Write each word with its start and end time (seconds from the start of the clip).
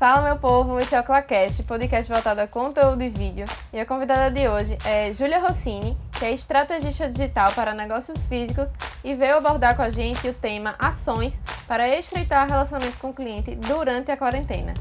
Fala 0.00 0.22
meu 0.22 0.38
povo, 0.38 0.80
esse 0.80 0.94
é 0.94 1.00
o 1.00 1.04
Clacast, 1.04 1.62
podcast 1.64 2.10
voltado 2.10 2.40
a 2.40 2.48
conteúdo 2.48 3.02
e 3.02 3.10
vídeo. 3.10 3.44
E 3.70 3.78
a 3.78 3.84
convidada 3.84 4.30
de 4.30 4.48
hoje 4.48 4.78
é 4.82 5.12
Júlia 5.12 5.38
Rossini, 5.38 5.94
que 6.18 6.24
é 6.24 6.32
estrategista 6.32 7.06
digital 7.06 7.52
para 7.52 7.74
negócios 7.74 8.24
físicos 8.24 8.66
e 9.04 9.14
veio 9.14 9.36
abordar 9.36 9.76
com 9.76 9.82
a 9.82 9.90
gente 9.90 10.26
o 10.26 10.32
tema 10.32 10.74
ações 10.78 11.38
para 11.68 11.86
estreitar 11.86 12.48
relacionamento 12.48 12.96
com 12.96 13.10
o 13.10 13.14
cliente 13.14 13.54
durante 13.56 14.10
a 14.10 14.16
quarentena. 14.16 14.72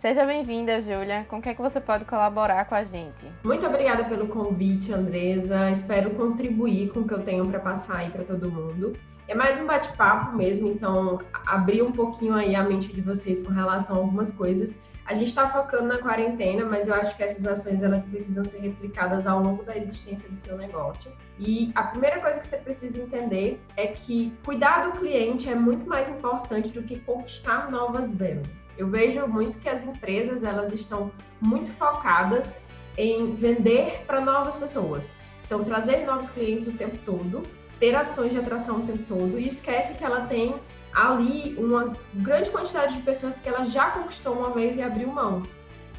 Seja 0.00 0.26
bem-vinda, 0.26 0.82
Júlia. 0.82 1.24
Com 1.26 1.38
o 1.38 1.42
que 1.42 1.48
é 1.48 1.54
que 1.54 1.62
você 1.62 1.80
pode 1.80 2.04
colaborar 2.04 2.66
com 2.66 2.74
a 2.74 2.84
gente? 2.84 3.24
Muito 3.42 3.66
obrigada 3.66 4.04
pelo 4.04 4.28
convite, 4.28 4.92
Andresa. 4.92 5.70
Espero 5.70 6.10
contribuir 6.10 6.90
com 6.92 7.00
o 7.00 7.08
que 7.08 7.14
eu 7.14 7.22
tenho 7.22 7.46
para 7.48 7.58
passar 7.58 7.96
aí 7.96 8.10
para 8.10 8.24
todo 8.24 8.52
mundo. 8.52 8.92
É 9.30 9.34
mais 9.36 9.60
um 9.60 9.64
bate-papo 9.64 10.36
mesmo, 10.36 10.66
então 10.66 11.20
abrir 11.46 11.82
um 11.82 11.92
pouquinho 11.92 12.34
aí 12.34 12.56
a 12.56 12.64
mente 12.64 12.92
de 12.92 13.00
vocês 13.00 13.40
com 13.40 13.52
relação 13.52 13.94
a 13.94 13.98
algumas 14.00 14.32
coisas. 14.32 14.76
A 15.06 15.14
gente 15.14 15.28
está 15.28 15.48
focando 15.48 15.84
na 15.84 15.98
quarentena, 15.98 16.64
mas 16.64 16.88
eu 16.88 16.94
acho 16.94 17.16
que 17.16 17.22
essas 17.22 17.46
ações 17.46 17.80
elas 17.80 18.04
precisam 18.04 18.44
ser 18.44 18.58
replicadas 18.58 19.28
ao 19.28 19.40
longo 19.40 19.62
da 19.62 19.76
existência 19.76 20.28
do 20.28 20.34
seu 20.34 20.58
negócio. 20.58 21.12
E 21.38 21.70
a 21.76 21.84
primeira 21.84 22.18
coisa 22.18 22.40
que 22.40 22.46
você 22.48 22.56
precisa 22.56 23.00
entender 23.00 23.62
é 23.76 23.86
que 23.86 24.36
cuidar 24.44 24.90
do 24.90 24.98
cliente 24.98 25.48
é 25.48 25.54
muito 25.54 25.88
mais 25.88 26.08
importante 26.08 26.70
do 26.70 26.82
que 26.82 26.98
conquistar 26.98 27.70
novas 27.70 28.10
vendas. 28.10 28.50
Eu 28.76 28.88
vejo 28.88 29.24
muito 29.28 29.58
que 29.58 29.68
as 29.68 29.84
empresas 29.84 30.42
elas 30.42 30.72
estão 30.72 31.12
muito 31.40 31.70
focadas 31.74 32.50
em 32.98 33.32
vender 33.36 34.02
para 34.08 34.20
novas 34.20 34.56
pessoas. 34.56 35.16
Então, 35.46 35.62
trazer 35.62 36.04
novos 36.04 36.30
clientes 36.30 36.66
o 36.66 36.72
tempo 36.72 36.98
todo 37.06 37.59
ter 37.80 37.96
ações 37.96 38.30
de 38.30 38.38
atração 38.38 38.80
o 38.80 38.86
tempo 38.86 39.02
todo 39.08 39.38
e 39.38 39.48
esquece 39.48 39.94
que 39.94 40.04
ela 40.04 40.26
tem 40.26 40.54
ali 40.92 41.56
uma 41.56 41.92
grande 42.14 42.50
quantidade 42.50 42.94
de 42.94 43.02
pessoas 43.02 43.40
que 43.40 43.48
ela 43.48 43.64
já 43.64 43.90
conquistou 43.90 44.34
uma 44.34 44.50
vez 44.50 44.76
e 44.76 44.82
abriu 44.82 45.08
mão. 45.08 45.42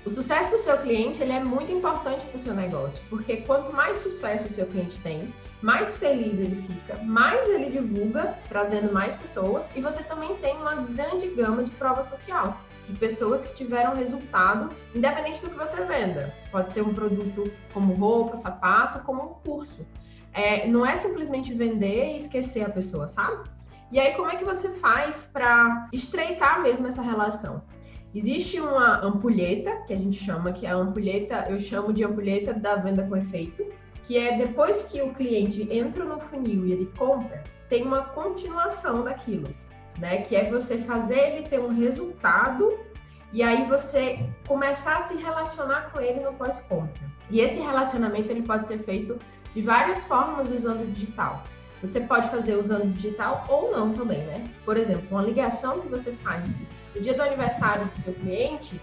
O 0.05 0.09
sucesso 0.09 0.49
do 0.49 0.57
seu 0.57 0.77
cliente 0.79 1.21
ele 1.21 1.31
é 1.31 1.43
muito 1.43 1.71
importante 1.71 2.25
para 2.25 2.37
o 2.37 2.39
seu 2.39 2.53
negócio, 2.53 3.03
porque 3.09 3.37
quanto 3.37 3.71
mais 3.71 3.97
sucesso 3.97 4.47
o 4.47 4.49
seu 4.49 4.65
cliente 4.65 4.99
tem, 5.01 5.31
mais 5.61 5.95
feliz 5.97 6.39
ele 6.39 6.59
fica, 6.63 6.97
mais 7.03 7.47
ele 7.47 7.69
divulga, 7.69 8.35
trazendo 8.49 8.91
mais 8.91 9.15
pessoas, 9.15 9.67
e 9.75 9.81
você 9.81 10.01
também 10.03 10.35
tem 10.37 10.55
uma 10.55 10.73
grande 10.73 11.27
gama 11.27 11.63
de 11.63 11.69
prova 11.71 12.01
social, 12.01 12.59
de 12.87 12.97
pessoas 12.97 13.45
que 13.45 13.55
tiveram 13.55 13.95
resultado, 13.95 14.75
independente 14.95 15.39
do 15.39 15.51
que 15.51 15.57
você 15.57 15.85
venda. 15.85 16.33
Pode 16.51 16.73
ser 16.73 16.81
um 16.81 16.95
produto 16.95 17.51
como 17.71 17.93
roupa, 17.93 18.35
sapato, 18.35 19.01
como 19.01 19.23
um 19.23 19.33
curso. 19.47 19.85
É, 20.33 20.67
não 20.67 20.85
é 20.85 20.95
simplesmente 20.95 21.53
vender 21.53 22.13
e 22.13 22.17
esquecer 22.17 22.63
a 22.63 22.69
pessoa, 22.69 23.07
sabe? 23.07 23.49
E 23.91 23.99
aí, 23.99 24.13
como 24.13 24.29
é 24.29 24.37
que 24.37 24.45
você 24.45 24.69
faz 24.69 25.23
para 25.23 25.89
estreitar 25.91 26.61
mesmo 26.61 26.87
essa 26.87 27.01
relação? 27.01 27.61
Existe 28.13 28.59
uma 28.59 29.05
ampulheta, 29.05 29.83
que 29.87 29.93
a 29.93 29.97
gente 29.97 30.23
chama, 30.23 30.51
que 30.51 30.65
é 30.65 30.69
a 30.69 30.75
ampulheta, 30.75 31.47
eu 31.49 31.59
chamo 31.59 31.93
de 31.93 32.03
ampulheta 32.03 32.53
da 32.53 32.75
venda 32.75 33.03
com 33.03 33.15
efeito, 33.15 33.65
que 34.03 34.17
é 34.17 34.37
depois 34.37 34.83
que 34.83 35.01
o 35.01 35.13
cliente 35.13 35.67
entra 35.71 36.03
no 36.03 36.19
funil 36.19 36.65
e 36.65 36.71
ele 36.73 36.91
compra, 36.97 37.43
tem 37.69 37.83
uma 37.83 38.03
continuação 38.05 39.03
daquilo, 39.03 39.47
né? 39.99 40.21
Que 40.23 40.35
é 40.35 40.49
você 40.49 40.77
fazer 40.77 41.17
ele 41.17 41.47
ter 41.47 41.59
um 41.59 41.69
resultado 41.69 42.77
e 43.31 43.41
aí 43.41 43.65
você 43.65 44.25
começar 44.45 44.97
a 44.97 45.01
se 45.03 45.15
relacionar 45.15 45.91
com 45.91 46.01
ele 46.01 46.19
no 46.19 46.33
pós-compra. 46.33 47.01
E 47.29 47.39
esse 47.39 47.59
relacionamento 47.61 48.29
ele 48.29 48.41
pode 48.41 48.67
ser 48.67 48.79
feito 48.79 49.17
de 49.53 49.61
várias 49.61 50.03
formas 50.05 50.51
usando 50.51 50.83
o 50.83 50.87
digital. 50.87 51.43
Você 51.81 52.01
pode 52.01 52.29
fazer 52.29 52.55
usando 52.55 52.83
o 52.83 52.89
digital 52.89 53.43
ou 53.49 53.71
não 53.71 53.91
também, 53.93 54.23
né? 54.25 54.43
Por 54.63 54.77
exemplo, 54.77 55.05
uma 55.09 55.23
ligação 55.23 55.81
que 55.81 55.87
você 55.87 56.11
faz 56.23 56.47
no 56.95 57.01
dia 57.01 57.13
do 57.13 57.23
aniversário 57.23 57.85
do 57.85 57.91
seu 57.91 58.13
cliente 58.13 58.79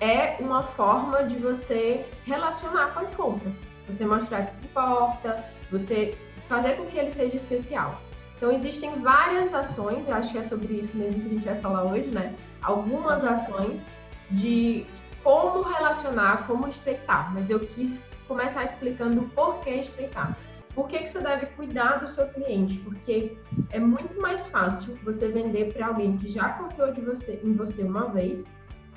é 0.00 0.36
uma 0.40 0.62
forma 0.62 1.24
de 1.24 1.36
você 1.36 2.06
relacionar 2.24 2.94
com 2.94 3.00
as 3.00 3.14
compras. 3.14 3.52
Você 3.86 4.04
mostrar 4.04 4.46
que 4.46 4.54
se 4.54 4.64
importa, 4.64 5.44
você 5.70 6.16
fazer 6.48 6.76
com 6.76 6.86
que 6.86 6.98
ele 6.98 7.10
seja 7.10 7.34
especial. 7.34 8.00
Então, 8.36 8.52
existem 8.52 9.00
várias 9.00 9.52
ações, 9.52 10.08
eu 10.08 10.14
acho 10.14 10.30
que 10.30 10.38
é 10.38 10.44
sobre 10.44 10.74
isso 10.74 10.96
mesmo 10.96 11.20
que 11.20 11.26
a 11.26 11.30
gente 11.30 11.44
vai 11.44 11.60
falar 11.60 11.84
hoje, 11.84 12.06
né? 12.06 12.34
Algumas 12.62 13.24
ações 13.24 13.84
de 14.30 14.86
como 15.22 15.62
relacionar, 15.62 16.46
como 16.46 16.68
estreitar, 16.68 17.32
mas 17.32 17.50
eu 17.50 17.60
quis 17.60 18.06
começar 18.26 18.64
explicando 18.64 19.22
o 19.22 19.28
porquê 19.30 19.70
estreitar. 19.70 20.36
Por 20.74 20.86
que, 20.86 20.98
que 21.00 21.08
você 21.08 21.20
deve 21.20 21.46
cuidar 21.46 21.96
do 21.96 22.08
seu 22.08 22.28
cliente? 22.28 22.78
Porque 22.78 23.36
é 23.70 23.80
muito 23.80 24.20
mais 24.20 24.46
fácil 24.46 24.96
você 25.02 25.28
vender 25.28 25.72
para 25.72 25.88
alguém 25.88 26.16
que 26.16 26.28
já 26.28 26.50
confiou 26.50 26.92
de 26.92 27.00
você, 27.00 27.40
em 27.42 27.52
você 27.54 27.82
uma 27.82 28.08
vez 28.10 28.44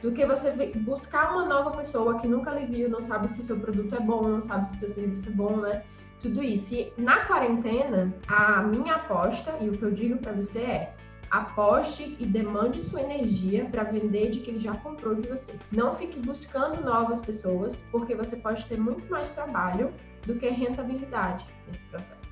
do 0.01 0.11
que 0.11 0.25
você 0.25 0.51
buscar 0.77 1.31
uma 1.31 1.45
nova 1.45 1.71
pessoa 1.71 2.19
que 2.19 2.27
nunca 2.27 2.51
lhe 2.51 2.65
viu, 2.65 2.89
não 2.89 3.01
sabe 3.01 3.27
se 3.29 3.43
seu 3.43 3.59
produto 3.59 3.95
é 3.95 3.99
bom, 3.99 4.21
não 4.23 4.41
sabe 4.41 4.65
se 4.65 4.77
seu 4.77 4.89
serviço 4.89 5.29
é 5.29 5.31
bom, 5.31 5.57
né? 5.57 5.83
Tudo 6.19 6.43
isso. 6.43 6.73
E 6.73 6.93
na 6.97 7.25
quarentena, 7.25 8.13
a 8.27 8.61
minha 8.61 8.95
aposta 8.95 9.55
e 9.59 9.69
o 9.69 9.71
que 9.71 9.83
eu 9.83 9.91
digo 9.91 10.17
para 10.17 10.33
você 10.33 10.59
é: 10.59 10.95
aposte 11.31 12.15
e 12.19 12.25
demande 12.25 12.81
sua 12.81 13.01
energia 13.01 13.65
para 13.65 13.83
vender 13.83 14.29
de 14.31 14.41
quem 14.41 14.59
já 14.59 14.75
comprou 14.75 15.15
de 15.15 15.27
você. 15.27 15.53
Não 15.71 15.95
fique 15.95 16.19
buscando 16.19 16.83
novas 16.83 17.21
pessoas, 17.21 17.83
porque 17.89 18.13
você 18.13 18.35
pode 18.35 18.65
ter 18.65 18.77
muito 18.77 19.09
mais 19.09 19.31
trabalho 19.31 19.93
do 20.27 20.35
que 20.35 20.47
rentabilidade 20.49 21.45
nesse 21.67 21.83
processo. 21.85 22.31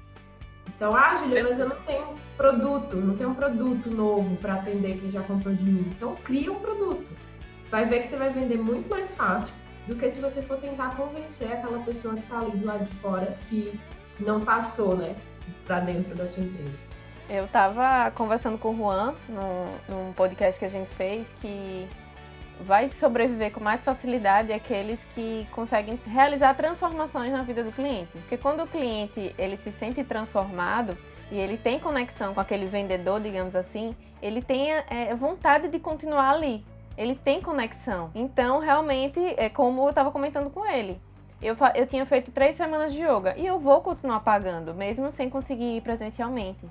Então, 0.68 0.96
ah, 0.96 1.16
Julia, 1.16 1.44
mas 1.44 1.60
eu 1.60 1.70
não 1.70 1.82
tenho 1.82 2.14
produto, 2.38 2.98
não 2.98 3.16
tenho 3.16 3.30
um 3.30 3.36
produto 3.36 3.90
novo 3.90 4.36
para 4.38 4.56
atender 4.56 5.00
quem 5.00 5.12
já 5.12 5.22
comprou 5.24 5.54
de 5.54 5.64
mim. 5.64 5.90
Então, 5.96 6.16
cria 6.24 6.52
um 6.52 6.60
produto. 6.60 7.08
Vai 7.72 7.86
ver 7.86 8.02
que 8.02 8.10
você 8.10 8.18
vai 8.18 8.32
vender 8.32 8.58
muito 8.58 8.90
mais 8.90 9.14
fácil 9.14 9.54
do 9.88 9.96
que 9.96 10.10
se 10.10 10.22
você 10.22 10.42
for 10.42 10.58
tentar 10.58 10.96
convencer 10.96 11.52
aquela 11.52 11.80
pessoa 11.80 12.14
que 12.16 12.22
está 12.22 12.40
ali 12.40 12.52
do 12.52 12.66
lado 12.66 12.86
de 12.86 12.96
fora 12.98 13.38
que 13.50 13.80
não 14.20 14.42
passou, 14.42 14.96
né, 14.96 15.16
para 15.66 15.80
dentro 15.80 16.16
da 16.16 16.28
sua 16.28 16.44
empresa. 16.44 16.89
Eu 17.30 17.46
estava 17.46 18.10
conversando 18.10 18.58
com 18.58 18.70
o 18.70 18.76
Juan 18.76 19.14
num, 19.30 19.96
num 19.96 20.14
podcast 20.14 20.58
que 20.58 20.66
a 20.66 20.70
gente 20.70 20.90
fez 20.96 21.28
que 21.40 21.88
vai 22.62 22.90
sobreviver 22.90 23.52
com 23.52 23.60
mais 23.60 23.84
facilidade 23.84 24.52
aqueles 24.52 25.00
que 25.14 25.48
conseguem 25.52 26.00
realizar 26.08 26.56
transformações 26.56 27.32
na 27.32 27.44
vida 27.44 27.64
do 27.64 27.72
cliente. 27.72 28.10
Porque 28.14 28.36
quando 28.36 28.64
o 28.64 28.68
cliente 28.68 29.36
ele 29.38 29.58
se 29.58 29.72
sente 29.72 30.04
transformado 30.04 30.98
e 31.32 31.38
ele 31.38 31.56
tem 31.56 31.80
conexão 31.80 32.34
com 32.34 32.40
aquele 32.40 32.66
vendedor, 32.66 33.22
digamos 33.22 33.56
assim, 33.56 33.92
ele 34.24 34.42
tem 34.42 34.72
é, 34.72 35.14
vontade 35.16 35.68
de 35.68 35.80
continuar 35.80 36.32
ali. 36.32 36.66
Ele 36.98 37.14
tem 37.14 37.40
conexão. 37.40 38.10
Então, 38.16 38.58
realmente, 38.58 39.20
é 39.38 39.50
como 39.50 39.84
eu 39.84 39.90
estava 39.90 40.12
comentando 40.12 40.50
com 40.50 40.66
ele. 40.66 41.00
Eu, 41.40 41.56
eu 41.76 41.86
tinha 41.86 42.08
feito 42.08 42.32
três 42.32 42.58
semanas 42.58 42.92
de 42.92 43.02
yoga 43.04 43.36
e 43.38 43.46
eu 43.46 43.60
vou 43.60 43.82
continuar 43.82 44.20
pagando, 44.22 44.74
mesmo 44.74 45.12
sem 45.12 45.30
conseguir 45.30 45.78
ir 45.78 45.82
presencialmente 45.82 46.68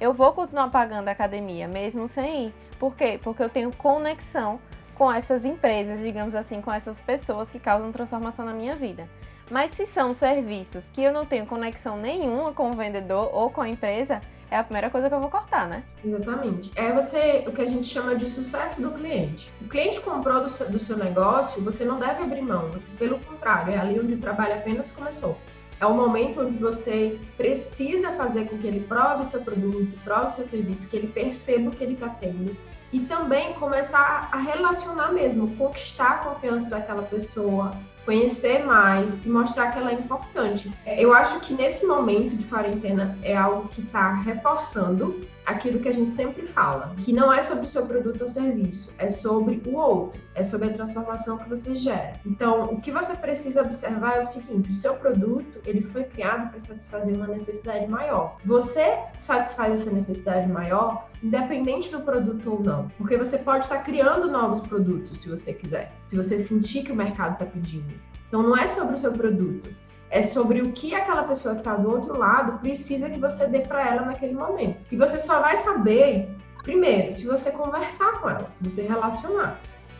eu 0.00 0.14
vou 0.14 0.32
continuar 0.32 0.70
pagando 0.70 1.08
a 1.08 1.12
academia, 1.12 1.68
mesmo 1.68 2.08
sem 2.08 2.46
ir. 2.46 2.54
Por 2.78 2.96
quê? 2.96 3.20
Porque 3.22 3.42
eu 3.42 3.50
tenho 3.50 3.70
conexão 3.76 4.58
com 4.94 5.12
essas 5.12 5.44
empresas, 5.44 6.00
digamos 6.00 6.34
assim, 6.34 6.60
com 6.62 6.72
essas 6.72 6.98
pessoas 7.00 7.50
que 7.50 7.58
causam 7.58 7.92
transformação 7.92 8.44
na 8.44 8.54
minha 8.54 8.74
vida. 8.74 9.06
Mas 9.50 9.72
se 9.72 9.84
são 9.84 10.14
serviços 10.14 10.84
que 10.92 11.02
eu 11.02 11.12
não 11.12 11.26
tenho 11.26 11.44
conexão 11.44 11.96
nenhuma 11.96 12.52
com 12.52 12.70
o 12.70 12.74
vendedor 12.74 13.30
ou 13.32 13.50
com 13.50 13.60
a 13.60 13.68
empresa, 13.68 14.20
é 14.50 14.56
a 14.56 14.64
primeira 14.64 14.90
coisa 14.90 15.08
que 15.08 15.14
eu 15.14 15.20
vou 15.20 15.30
cortar, 15.30 15.68
né? 15.68 15.84
Exatamente. 16.04 16.70
É 16.76 16.92
você 16.92 17.44
o 17.46 17.52
que 17.52 17.60
a 17.60 17.66
gente 17.66 17.86
chama 17.86 18.14
de 18.14 18.26
sucesso 18.26 18.80
do 18.80 18.92
cliente. 18.92 19.50
O 19.60 19.68
cliente 19.68 20.00
comprou 20.00 20.42
do 20.42 20.50
seu, 20.50 20.70
do 20.70 20.78
seu 20.78 20.96
negócio, 20.96 21.62
você 21.62 21.84
não 21.84 21.98
deve 21.98 22.22
abrir 22.22 22.42
mão. 22.42 22.70
Você, 22.70 22.90
pelo 22.96 23.18
contrário, 23.20 23.72
é 23.72 23.78
ali 23.78 23.98
onde 24.00 24.14
o 24.14 24.18
trabalho 24.18 24.54
apenas 24.54 24.90
começou. 24.90 25.36
É 25.80 25.86
o 25.86 25.94
momento 25.94 26.42
onde 26.42 26.58
você 26.58 27.18
precisa 27.38 28.12
fazer 28.12 28.44
com 28.44 28.58
que 28.58 28.66
ele 28.66 28.80
prove 28.80 29.24
seu 29.24 29.40
produto, 29.40 29.98
prove 30.04 30.34
seu 30.34 30.44
serviço, 30.44 30.86
que 30.88 30.96
ele 30.96 31.08
perceba 31.08 31.70
o 31.70 31.70
que 31.70 31.82
ele 31.82 31.94
está 31.94 32.10
tendo. 32.10 32.54
E 32.92 33.00
também 33.00 33.54
começar 33.54 34.28
a 34.30 34.36
relacionar 34.36 35.12
mesmo, 35.12 35.56
conquistar 35.56 36.10
a 36.10 36.18
confiança 36.18 36.68
daquela 36.68 37.02
pessoa, 37.02 37.70
conhecer 38.04 38.64
mais 38.64 39.24
e 39.24 39.28
mostrar 39.28 39.70
que 39.70 39.78
ela 39.78 39.92
é 39.92 39.94
importante. 39.94 40.70
Eu 40.86 41.14
acho 41.14 41.40
que 41.40 41.54
nesse 41.54 41.86
momento 41.86 42.36
de 42.36 42.46
quarentena 42.46 43.16
é 43.22 43.36
algo 43.36 43.68
que 43.68 43.80
está 43.80 44.14
reforçando 44.14 45.20
aquilo 45.46 45.80
que 45.80 45.88
a 45.88 45.92
gente 45.92 46.12
sempre 46.12 46.46
fala, 46.46 46.94
que 46.98 47.12
não 47.12 47.32
é 47.32 47.42
sobre 47.42 47.64
o 47.64 47.68
seu 47.68 47.86
produto 47.86 48.22
ou 48.22 48.28
serviço, 48.28 48.92
é 48.98 49.08
sobre 49.08 49.62
o 49.66 49.76
outro, 49.76 50.20
é 50.34 50.44
sobre 50.44 50.68
a 50.68 50.72
transformação 50.72 51.38
que 51.38 51.48
você 51.48 51.74
gera. 51.74 52.14
Então, 52.24 52.64
o 52.64 52.80
que 52.80 52.90
você 52.90 53.14
precisa 53.14 53.62
observar 53.62 54.16
é 54.16 54.20
o 54.20 54.24
seguinte: 54.24 54.70
o 54.70 54.74
seu 54.74 54.94
produto 54.94 55.60
ele 55.64 55.82
foi 55.82 56.04
criado 56.04 56.50
para 56.50 56.60
satisfazer 56.60 57.14
uma 57.16 57.26
necessidade 57.26 57.86
maior. 57.86 58.36
Você 58.44 58.98
satisfaz 59.16 59.80
essa 59.80 59.90
necessidade 59.90 60.48
maior, 60.48 61.08
independente 61.22 61.90
do 61.90 62.00
produto 62.00 62.52
ou 62.52 62.62
não, 62.62 62.88
porque 62.96 63.16
você 63.16 63.38
pode 63.38 63.64
estar 63.64 63.78
criando 63.78 64.30
novos 64.30 64.60
produtos 64.60 65.20
se 65.20 65.28
você 65.28 65.52
quiser, 65.52 65.92
se 66.06 66.16
você 66.16 66.38
sentir 66.38 66.82
que 66.82 66.92
o 66.92 66.96
mercado 66.96 67.34
está 67.34 67.46
pedindo. 67.46 67.92
Então, 68.28 68.42
não 68.42 68.56
é 68.56 68.68
sobre 68.68 68.94
o 68.94 68.98
seu 68.98 69.12
produto, 69.12 69.70
é 70.10 70.22
sobre 70.22 70.60
o 70.60 70.72
que 70.72 70.94
aquela 70.94 71.22
pessoa 71.22 71.54
que 71.54 71.60
está 71.60 71.76
do 71.76 71.90
outro 71.90 72.18
lado 72.18 72.58
precisa 72.58 73.08
que 73.08 73.18
você 73.18 73.46
dê 73.46 73.60
para 73.60 73.86
ela 73.86 74.02
naquele 74.02 74.34
momento. 74.34 74.76
E 74.90 74.96
você 74.96 75.18
só 75.18 75.40
vai 75.40 75.56
saber, 75.56 76.28
primeiro, 76.62 77.10
se 77.10 77.24
você 77.24 77.50
conversar 77.52 78.20
com 78.20 78.28
ela, 78.28 78.48
se 78.52 78.62
você 78.62 78.82
relacionar. 78.82 79.58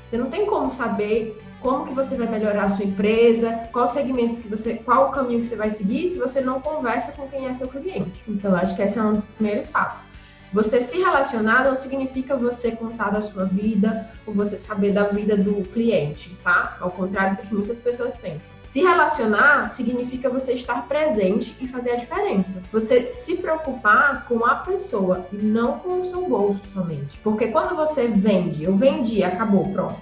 Você 0.08 0.18
não 0.18 0.28
tem 0.28 0.44
como 0.46 0.68
saber 0.68 1.40
como 1.60 1.86
que 1.86 1.94
você 1.94 2.16
vai 2.16 2.26
melhorar 2.26 2.64
a 2.64 2.68
sua 2.68 2.84
empresa, 2.84 3.68
qual 3.72 3.86
segmento 3.86 4.40
que 4.40 4.48
você, 4.48 4.74
qual 4.74 5.08
o 5.08 5.10
caminho 5.12 5.40
que 5.40 5.46
você 5.46 5.56
vai 5.56 5.70
seguir 5.70 6.08
se 6.08 6.18
você 6.18 6.40
não 6.40 6.60
conversa 6.60 7.12
com 7.12 7.28
quem 7.28 7.46
é 7.46 7.52
seu 7.52 7.68
cliente. 7.68 8.20
Então, 8.26 8.56
acho 8.56 8.74
que 8.74 8.82
esse 8.82 8.98
é 8.98 9.02
um 9.02 9.12
dos 9.12 9.24
primeiros 9.26 9.70
fatos. 9.70 10.08
Você 10.52 10.80
se 10.80 10.98
relacionar 10.98 11.64
não 11.64 11.76
significa 11.76 12.36
você 12.36 12.72
contar 12.72 13.10
da 13.10 13.22
sua 13.22 13.44
vida 13.44 14.10
ou 14.26 14.34
você 14.34 14.56
saber 14.56 14.92
da 14.92 15.04
vida 15.04 15.36
do 15.36 15.62
cliente, 15.68 16.36
tá? 16.42 16.76
Ao 16.80 16.90
contrário 16.90 17.36
do 17.36 17.42
que 17.42 17.54
muitas 17.54 17.78
pessoas 17.78 18.16
pensam. 18.16 18.52
Se 18.64 18.80
relacionar 18.80 19.68
significa 19.68 20.28
você 20.28 20.54
estar 20.54 20.88
presente 20.88 21.56
e 21.60 21.68
fazer 21.68 21.92
a 21.92 21.96
diferença. 21.96 22.60
Você 22.72 23.12
se 23.12 23.36
preocupar 23.36 24.26
com 24.26 24.44
a 24.44 24.56
pessoa 24.56 25.26
e 25.32 25.36
não 25.36 25.78
com 25.78 26.00
o 26.00 26.04
seu 26.04 26.28
bolso 26.28 26.60
somente. 26.74 27.18
Porque 27.22 27.48
quando 27.48 27.76
você 27.76 28.08
vende, 28.08 28.64
eu 28.64 28.76
vendi, 28.76 29.22
acabou, 29.22 29.68
pronto. 29.72 30.00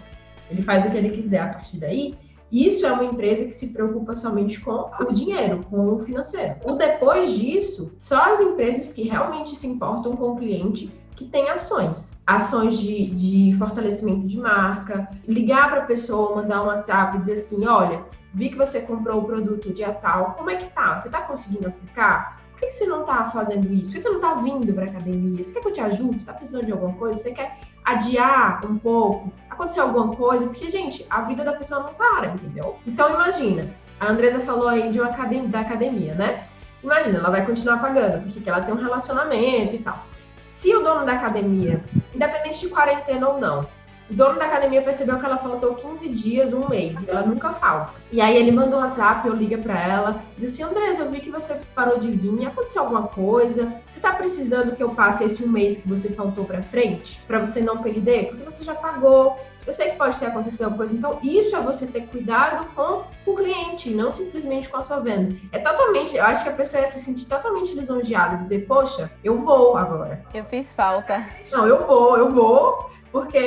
Ele 0.51 0.63
faz 0.63 0.87
o 0.87 0.91
que 0.91 0.97
ele 0.97 1.11
quiser 1.11 1.41
a 1.41 1.49
partir 1.49 1.77
daí 1.77 2.15
isso 2.51 2.87
é 2.87 2.93
uma 2.93 3.05
empresa 3.05 3.45
que 3.45 3.53
se 3.53 3.69
preocupa 3.69 4.15
somente 4.15 4.61
com 4.61 4.91
o 5.01 5.13
dinheiro, 5.13 5.61
com 5.69 5.95
o 5.95 5.99
financeiro. 6.01 6.57
O 6.65 6.73
depois 6.73 7.31
disso, 7.31 7.93
só 7.99 8.33
as 8.33 8.41
empresas 8.41 8.93
que 8.93 9.03
realmente 9.03 9.55
se 9.55 9.67
importam 9.67 10.13
com 10.13 10.33
o 10.33 10.37
cliente 10.37 10.91
que 11.15 11.27
têm 11.27 11.51
ações. 11.51 12.13
Ações 12.27 12.79
de, 12.79 13.11
de 13.11 13.57
fortalecimento 13.59 14.27
de 14.27 14.39
marca, 14.39 15.09
ligar 15.27 15.69
para 15.69 15.83
a 15.83 15.87
pessoa, 15.87 16.37
mandar 16.37 16.63
um 16.63 16.67
WhatsApp 16.67 17.17
e 17.17 17.21
dizer 17.21 17.33
assim: 17.35 17.67
olha, 17.67 18.05
vi 18.33 18.49
que 18.51 18.57
você 18.57 18.81
comprou 18.81 19.21
o 19.21 19.25
produto 19.25 19.73
dia 19.73 19.93
tal, 19.93 20.35
como 20.35 20.51
é 20.51 20.57
que 20.57 20.73
tá? 20.73 20.99
Você 20.99 21.09
está 21.09 21.23
conseguindo 21.23 21.69
aplicar? 21.69 22.39
Por 22.53 22.61
que 22.61 22.71
você 22.73 22.87
não 22.87 23.03
está 23.03 23.31
fazendo 23.31 23.73
isso? 23.73 23.91
Por 23.91 23.97
que 23.97 24.03
você 24.03 24.09
não 24.09 24.17
está 24.17 24.35
vindo 24.35 24.73
para 24.73 24.87
academia? 24.87 25.43
Você 25.43 25.53
quer 25.53 25.61
que 25.61 25.69
eu 25.69 25.73
te 25.73 25.81
ajude? 25.81 26.11
Você 26.11 26.17
está 26.17 26.33
precisando 26.33 26.67
de 26.67 26.73
alguma 26.73 26.93
coisa? 26.95 27.21
Você 27.21 27.31
quer 27.31 27.59
adiar 27.89 28.61
um 28.67 28.79
pouco? 28.79 29.33
Aconteceu 29.51 29.85
alguma 29.85 30.15
coisa? 30.15 30.47
Porque, 30.47 30.69
gente, 30.69 31.05
a 31.09 31.23
vida 31.23 31.45
da 31.45 31.53
pessoa 31.53 31.83
não 31.83 31.95
para, 31.95 32.29
entendeu? 32.29 32.77
Então, 32.87 33.15
imagina, 33.15 33.69
a 33.99 34.09
Andresa 34.09 34.41
falou 34.41 34.69
aí 34.69 34.93
de 34.93 35.01
uma 35.01 35.11
academia, 35.11 35.49
da 35.49 35.61
academia, 35.61 36.15
né? 36.15 36.45
Imagina, 36.83 37.19
ela 37.19 37.31
vai 37.31 37.45
continuar 37.45 37.79
pagando, 37.79 38.23
porque 38.23 38.49
ela 38.49 38.61
tem 38.61 38.75
um 38.75 38.79
relacionamento 38.79 39.75
e 39.75 39.79
tal. 39.79 40.05
Se 40.49 40.75
o 40.75 40.83
dono 40.83 41.05
da 41.05 41.13
academia, 41.13 41.83
independente 42.15 42.61
de 42.61 42.69
quarentena 42.69 43.29
ou 43.29 43.41
não, 43.41 43.67
o 44.11 44.15
dono 44.15 44.39
da 44.39 44.47
academia 44.47 44.83
percebeu 44.83 45.19
que 45.19 45.25
ela 45.27 45.37
faltou 45.37 45.75
15 45.75 46.09
dias, 46.09 46.53
um 46.53 46.67
mês, 46.69 47.03
e 47.03 47.11
ela 47.11 47.23
nunca 47.23 47.53
falta. 47.53 47.93
E 48.11 48.21
aí 48.21 48.37
ele 48.37 48.51
manda 48.51 48.77
um 48.77 48.81
WhatsApp, 48.81 49.27
eu 49.29 49.35
ligo 49.35 49.59
para 49.63 49.79
ela, 49.79 50.23
diz 50.39 50.53
assim, 50.53 50.63
Andresa, 50.63 51.03
eu 51.03 51.11
vi 51.11 51.21
que 51.21 51.31
você 51.31 51.61
parou 51.75 51.99
de 51.99 52.11
vir, 52.11 52.47
aconteceu 52.47 52.83
alguma 52.83 53.03
coisa? 53.03 53.75
Você 53.91 54.01
tá 54.01 54.13
precisando 54.15 54.75
que 54.75 54.83
eu 54.83 54.91
passe 54.91 55.25
esse 55.25 55.45
um 55.45 55.49
mês 55.49 55.79
que 55.79 55.89
você 55.89 56.09
faltou 56.11 56.45
para 56.45 56.63
frente, 56.63 57.21
para 57.27 57.39
você 57.39 57.61
não 57.61 57.79
perder? 57.79 58.29
Porque 58.29 58.45
você 58.45 58.65
já 58.65 58.75
pagou. 58.75 59.39
Eu 59.67 59.73
sei 59.75 59.91
que 59.91 59.97
pode 59.97 60.19
ter 60.19 60.25
acontecido 60.25 60.63
alguma 60.63 60.79
coisa, 60.79 60.95
então 60.95 61.19
isso 61.23 61.55
é 61.55 61.61
você 61.61 61.87
ter 61.87 62.07
cuidado 62.07 62.67
com 62.75 63.05
o 63.31 63.35
cliente, 63.35 63.91
não 63.91 64.11
simplesmente 64.11 64.67
com 64.67 64.79
a 64.79 64.83
sua 64.83 65.01
venda. 65.01 65.37
É 65.53 65.59
totalmente, 65.59 66.17
eu 66.17 66.25
acho 66.25 66.43
que 66.43 66.49
a 66.49 66.55
pessoa 66.55 66.83
ia 66.83 66.91
se 66.91 67.01
sentir 67.01 67.27
totalmente 67.27 67.75
lisonjeada, 67.75 68.39
dizer, 68.39 68.65
poxa, 68.67 69.11
eu 69.23 69.37
vou 69.43 69.77
agora. 69.77 70.25
Eu 70.33 70.43
fiz 70.47 70.73
falta. 70.73 71.23
Não, 71.53 71.67
eu 71.67 71.87
vou, 71.87 72.17
eu 72.17 72.31
vou, 72.31 72.91
porque 73.11 73.39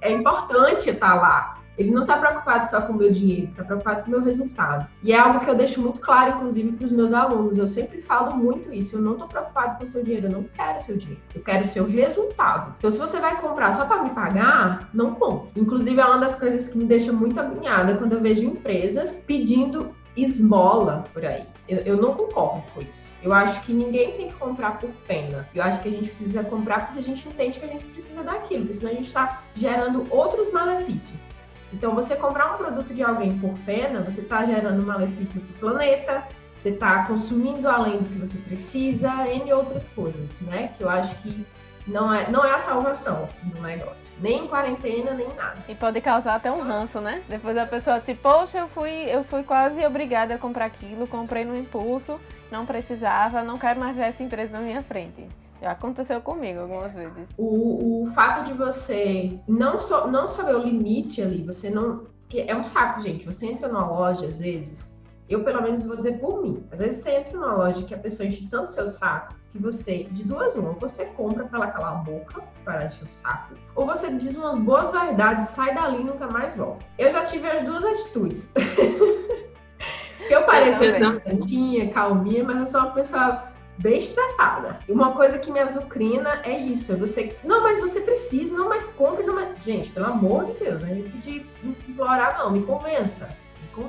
é 0.00 0.12
importante 0.12 0.90
estar 0.90 1.14
lá. 1.14 1.58
Ele 1.78 1.92
não 1.92 2.02
está 2.02 2.16
preocupado 2.16 2.68
só 2.68 2.80
com 2.82 2.92
o 2.92 2.96
meu 2.96 3.12
dinheiro, 3.12 3.46
está 3.50 3.62
preocupado 3.62 4.02
com 4.02 4.08
o 4.08 4.10
meu 4.10 4.20
resultado. 4.20 4.88
E 5.00 5.12
é 5.12 5.18
algo 5.18 5.38
que 5.38 5.48
eu 5.48 5.54
deixo 5.54 5.80
muito 5.80 6.00
claro, 6.00 6.32
inclusive, 6.32 6.72
para 6.72 6.86
os 6.86 6.90
meus 6.90 7.12
alunos. 7.12 7.56
Eu 7.56 7.68
sempre 7.68 8.02
falo 8.02 8.36
muito 8.36 8.72
isso. 8.72 8.96
Eu 8.96 9.02
não 9.02 9.12
estou 9.12 9.28
preocupado 9.28 9.78
com 9.78 9.84
o 9.84 9.86
seu 9.86 10.02
dinheiro, 10.02 10.26
eu 10.26 10.32
não 10.32 10.42
quero 10.42 10.82
seu 10.82 10.96
dinheiro. 10.96 11.22
Eu 11.32 11.40
quero 11.40 11.64
seu 11.64 11.86
resultado. 11.86 12.74
Então, 12.78 12.90
se 12.90 12.98
você 12.98 13.20
vai 13.20 13.40
comprar 13.40 13.72
só 13.72 13.86
para 13.86 14.02
me 14.02 14.10
pagar, 14.10 14.90
não 14.92 15.14
compre. 15.14 15.50
Inclusive, 15.54 16.00
é 16.00 16.04
uma 16.04 16.18
das 16.18 16.34
coisas 16.34 16.66
que 16.66 16.76
me 16.76 16.84
deixa 16.84 17.12
muito 17.12 17.38
agoniada 17.38 17.96
quando 17.96 18.14
eu 18.14 18.20
vejo 18.20 18.42
empresas 18.42 19.22
pedindo 19.24 19.94
esmola 20.22 21.04
por 21.12 21.24
aí. 21.24 21.44
Eu, 21.68 21.78
eu, 21.78 21.96
não 21.96 22.14
concordo 22.14 22.62
com 22.72 22.82
isso. 22.82 23.12
Eu 23.22 23.32
acho 23.32 23.60
que 23.62 23.72
ninguém 23.72 24.12
tem 24.12 24.28
que 24.28 24.34
comprar 24.34 24.78
por 24.78 24.90
pena. 25.06 25.48
Eu 25.54 25.62
acho 25.62 25.80
que 25.82 25.88
a 25.88 25.92
gente 25.92 26.10
precisa 26.10 26.42
comprar 26.44 26.86
porque 26.86 27.00
a 27.00 27.02
gente 27.02 27.28
entende 27.28 27.58
que 27.58 27.64
a 27.64 27.68
gente 27.68 27.84
precisa 27.86 28.22
daquilo, 28.22 28.62
porque 28.62 28.74
senão 28.74 28.92
a 28.92 28.94
gente 28.94 29.06
está 29.06 29.42
gerando 29.54 30.06
outros 30.10 30.50
malefícios. 30.52 31.30
Então, 31.72 31.94
você 31.94 32.16
comprar 32.16 32.54
um 32.54 32.56
produto 32.56 32.94
de 32.94 33.02
alguém 33.02 33.38
por 33.38 33.52
pena, 33.66 34.00
você 34.00 34.22
está 34.22 34.44
gerando 34.46 34.84
malefício 34.86 35.40
para 35.40 35.54
o 35.54 35.58
planeta, 35.58 36.24
você 36.60 36.70
está 36.70 37.04
consumindo 37.04 37.68
além 37.68 37.98
do 37.98 38.08
que 38.08 38.18
você 38.18 38.38
precisa, 38.38 39.28
entre 39.30 39.52
outras 39.52 39.88
coisas, 39.88 40.40
né? 40.40 40.72
Que 40.76 40.84
eu 40.84 40.88
acho 40.88 41.14
que 41.22 41.46
não 41.88 42.12
é, 42.12 42.30
não 42.30 42.44
é 42.44 42.54
a 42.54 42.58
salvação 42.58 43.28
do 43.42 43.60
negócio. 43.60 44.10
Nem 44.20 44.44
em 44.44 44.46
quarentena, 44.46 45.12
nem 45.14 45.28
nada. 45.34 45.56
E 45.66 45.74
pode 45.74 46.00
causar 46.00 46.34
até 46.34 46.52
um 46.52 46.62
ranço, 46.62 47.00
né? 47.00 47.22
Depois 47.28 47.56
a 47.56 47.66
pessoa 47.66 47.98
diz, 47.98 48.16
poxa, 48.18 48.58
eu 48.58 48.68
fui, 48.68 48.90
eu 48.90 49.24
fui 49.24 49.42
quase 49.42 49.84
obrigada 49.84 50.34
a 50.34 50.38
comprar 50.38 50.66
aquilo, 50.66 51.06
comprei 51.06 51.44
no 51.44 51.56
impulso, 51.56 52.20
não 52.50 52.66
precisava, 52.66 53.42
não 53.42 53.58
quero 53.58 53.80
mais 53.80 53.96
ver 53.96 54.02
essa 54.02 54.22
empresa 54.22 54.52
na 54.52 54.60
minha 54.60 54.82
frente. 54.82 55.26
Já 55.60 55.72
aconteceu 55.72 56.20
comigo 56.20 56.60
algumas 56.60 56.92
vezes. 56.92 57.26
O, 57.36 58.04
o 58.04 58.12
fato 58.12 58.44
de 58.44 58.52
você 58.52 59.38
não, 59.48 59.80
so, 59.80 60.06
não 60.06 60.28
saber 60.28 60.54
o 60.54 60.62
limite 60.62 61.20
ali, 61.20 61.42
você 61.42 61.68
não. 61.68 62.04
é 62.32 62.54
um 62.54 62.62
saco, 62.62 63.00
gente. 63.00 63.24
Você 63.24 63.46
entra 63.46 63.66
numa 63.66 63.84
loja, 63.84 64.26
às 64.26 64.38
vezes, 64.38 64.96
eu 65.28 65.44
pelo 65.44 65.62
menos 65.62 65.84
vou 65.84 65.96
dizer 65.96 66.18
por 66.18 66.42
mim. 66.42 66.66
Às 66.70 66.78
vezes 66.78 67.02
você 67.02 67.10
entra 67.10 67.38
numa 67.38 67.52
loja 67.52 67.82
que 67.82 67.94
a 67.94 67.98
pessoa 67.98 68.26
enche 68.26 68.48
tanto 68.50 68.72
seu 68.72 68.88
saco 68.88 69.34
que 69.50 69.58
você, 69.58 70.04
de 70.04 70.24
duas 70.24 70.56
uma, 70.56 70.72
você 70.72 71.06
compra 71.06 71.44
pra 71.44 71.58
ela 71.58 71.66
calar 71.68 71.92
a 71.92 71.96
boca, 71.96 72.42
parar 72.64 72.84
de 72.84 72.96
encher 72.96 73.04
o 73.04 73.12
saco, 73.12 73.54
ou 73.74 73.86
você 73.86 74.10
diz 74.10 74.36
umas 74.36 74.58
boas 74.58 74.90
verdades, 74.90 75.50
sai 75.50 75.74
dali 75.74 76.00
e 76.00 76.04
nunca 76.04 76.26
mais 76.28 76.54
volta. 76.56 76.84
Eu 76.98 77.10
já 77.10 77.24
tive 77.24 77.48
as 77.48 77.64
duas 77.64 77.84
atitudes. 77.84 78.52
eu 80.30 80.42
pareço 80.44 80.82
uma 80.82 81.12
santinha, 81.12 81.90
calminha, 81.90 82.44
mas 82.44 82.60
eu 82.60 82.68
sou 82.68 82.80
uma 82.80 82.90
pessoa 82.92 83.44
bem 83.78 84.00
estressada. 84.00 84.78
E 84.86 84.92
uma 84.92 85.12
coisa 85.12 85.38
que 85.38 85.50
me 85.50 85.60
azucrina 85.60 86.42
é 86.44 86.58
isso, 86.58 86.92
é 86.92 86.96
você, 86.96 87.34
não, 87.42 87.62
mas 87.62 87.80
você 87.80 88.00
precisa, 88.00 88.54
não, 88.54 88.68
mas 88.68 88.90
compre, 88.90 89.24
não, 89.24 89.34
mas... 89.34 89.62
Gente, 89.62 89.90
pelo 89.90 90.06
amor 90.06 90.44
de 90.46 90.52
Deus, 90.54 90.82
não 90.82 90.90
é 90.90 90.94
pedir, 90.94 91.46
implorar 91.64 92.38
não, 92.38 92.50
me 92.50 92.62
convença 92.62 93.28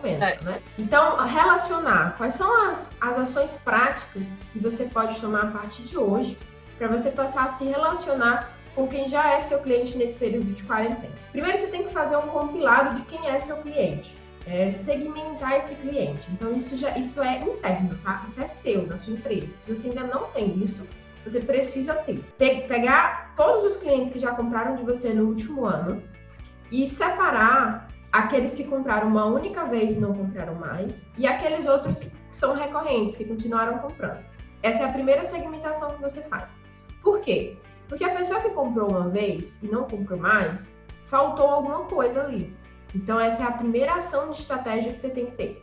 é. 0.04 0.44
né? 0.44 0.62
Então, 0.78 1.18
relacionar 1.18 2.16
quais 2.18 2.34
são 2.34 2.70
as, 2.70 2.92
as 3.02 3.18
ações 3.18 3.60
práticas 3.64 4.40
que 4.52 4.60
você 4.60 4.86
pode 4.86 5.20
tomar 5.20 5.44
a 5.44 5.48
partir 5.48 5.84
de 5.84 5.98
hoje 5.98 6.38
para 6.78 6.88
você 6.88 7.12
passar 7.12 7.46
a 7.46 7.50
se 7.50 7.66
relacionar 7.66 8.52
com 8.76 8.88
quem 8.88 9.08
já 9.08 9.34
é 9.34 9.40
seu 9.42 9.60
cliente 9.60 9.98
nesse 9.98 10.18
período 10.18 10.54
de 10.54 10.64
quarentena. 10.64 11.14
Primeiro, 11.32 11.58
você 11.58 11.68
tem 11.68 11.84
que 11.84 11.94
fazer 11.94 12.16
um 12.18 12.28
compilado 12.28 12.96
de 12.96 13.02
quem 13.04 13.28
é 13.28 13.40
seu 13.40 13.58
cliente. 13.58 14.18
É, 14.46 14.72
segmentar 14.72 15.58
esse 15.58 15.76
cliente. 15.76 16.28
Então, 16.32 16.52
isso, 16.54 16.78
já, 16.78 16.98
isso 16.98 17.22
é 17.22 17.40
interno, 17.40 17.96
tá? 18.04 18.24
Isso 18.26 18.42
é 18.42 18.48
seu, 18.48 18.88
da 18.88 18.98
sua 18.98 19.14
empresa. 19.14 19.48
Se 19.60 19.76
você 19.76 19.90
ainda 19.90 20.04
não 20.06 20.32
tem 20.32 20.58
isso, 20.58 20.88
você 21.24 21.40
precisa 21.40 21.94
ter. 21.96 22.24
Pe 22.38 22.62
pegar 22.68 23.34
todos 23.36 23.66
os 23.66 23.78
clientes 23.78 24.12
que 24.14 24.20
já 24.20 24.34
compraram 24.34 24.76
de 24.78 24.84
você 24.84 25.14
no 25.14 25.26
último 25.26 25.66
ano 25.66 26.02
e 26.72 26.88
separar 26.88 27.88
aqueles 28.12 28.56
que 28.56 28.64
compraram 28.64 29.08
uma 29.08 29.26
única 29.26 29.66
vez 29.66 29.96
e 29.96 30.00
não 30.00 30.14
compraram 30.14 30.56
mais, 30.56 31.06
e 31.18 31.28
aqueles 31.28 31.68
outros 31.68 32.00
que 32.00 32.12
são 32.32 32.54
recorrentes, 32.56 33.16
que 33.16 33.26
continuaram 33.26 33.80
comprando. 33.80 34.24
Essa 34.62 34.84
é 34.84 34.86
a 34.86 34.92
primeira 34.92 35.24
segmentação 35.24 35.90
que 35.92 36.02
você 36.02 36.22
faz. 36.24 36.56
Por 37.02 37.22
quê? 37.22 37.58
Porque 37.88 38.04
a 38.04 38.14
pessoa 38.14 38.42
que 38.42 38.50
comprou 38.50 38.90
uma 38.90 39.10
vez 39.10 39.58
e 39.64 39.68
não 39.68 39.84
comprou 39.86 40.20
mais, 40.20 40.76
faltou 41.06 41.48
alguma 41.48 41.86
coisa 41.86 42.24
ali. 42.24 42.56
Então, 42.94 43.20
essa 43.20 43.44
é 43.44 43.46
a 43.46 43.52
primeira 43.52 43.96
ação 43.96 44.30
de 44.30 44.38
estratégia 44.38 44.92
que 44.92 44.98
você 44.98 45.10
tem 45.10 45.28
que 45.28 45.32
ter. 45.34 45.62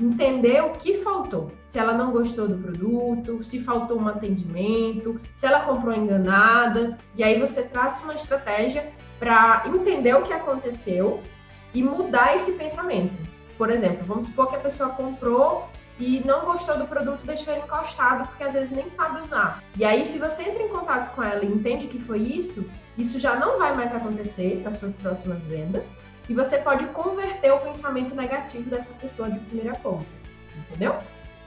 Entender 0.00 0.60
o 0.62 0.72
que 0.72 1.02
faltou. 1.02 1.52
Se 1.64 1.78
ela 1.78 1.94
não 1.94 2.10
gostou 2.10 2.48
do 2.48 2.58
produto, 2.58 3.42
se 3.42 3.60
faltou 3.60 3.98
um 3.98 4.08
atendimento, 4.08 5.20
se 5.34 5.46
ela 5.46 5.60
comprou 5.60 5.94
enganada. 5.94 6.98
E 7.16 7.22
aí 7.22 7.38
você 7.38 7.62
traz 7.62 8.00
uma 8.02 8.14
estratégia 8.14 8.92
para 9.20 9.64
entender 9.66 10.14
o 10.14 10.22
que 10.22 10.32
aconteceu 10.32 11.22
e 11.74 11.82
mudar 11.82 12.36
esse 12.36 12.52
pensamento. 12.52 13.14
Por 13.58 13.70
exemplo, 13.70 14.04
vamos 14.06 14.24
supor 14.24 14.48
que 14.48 14.56
a 14.56 14.60
pessoa 14.60 14.90
comprou 14.90 15.68
e 15.98 16.22
não 16.24 16.44
gostou 16.44 16.76
do 16.76 16.86
produto, 16.86 17.24
deixou 17.24 17.52
ele 17.52 17.62
encostado, 17.62 18.28
porque 18.28 18.42
às 18.42 18.52
vezes 18.52 18.70
nem 18.70 18.88
sabe 18.88 19.20
usar. 19.20 19.62
E 19.76 19.84
aí, 19.84 20.04
se 20.04 20.18
você 20.18 20.42
entra 20.42 20.62
em 20.62 20.68
contato 20.68 21.14
com 21.14 21.22
ela 21.22 21.44
e 21.44 21.48
entende 21.48 21.86
que 21.86 22.00
foi 22.00 22.18
isso, 22.18 22.64
isso 22.98 23.18
já 23.18 23.36
não 23.36 23.58
vai 23.58 23.74
mais 23.74 23.94
acontecer 23.94 24.60
nas 24.64 24.76
suas 24.76 24.96
próximas 24.96 25.44
vendas. 25.46 25.96
E 26.28 26.34
você 26.34 26.58
pode 26.58 26.86
converter 26.86 27.52
o 27.52 27.60
pensamento 27.60 28.14
negativo 28.14 28.68
dessa 28.70 28.92
pessoa 28.94 29.30
de 29.30 29.38
primeira 29.40 29.76
compra. 29.78 30.06
Entendeu? 30.56 30.96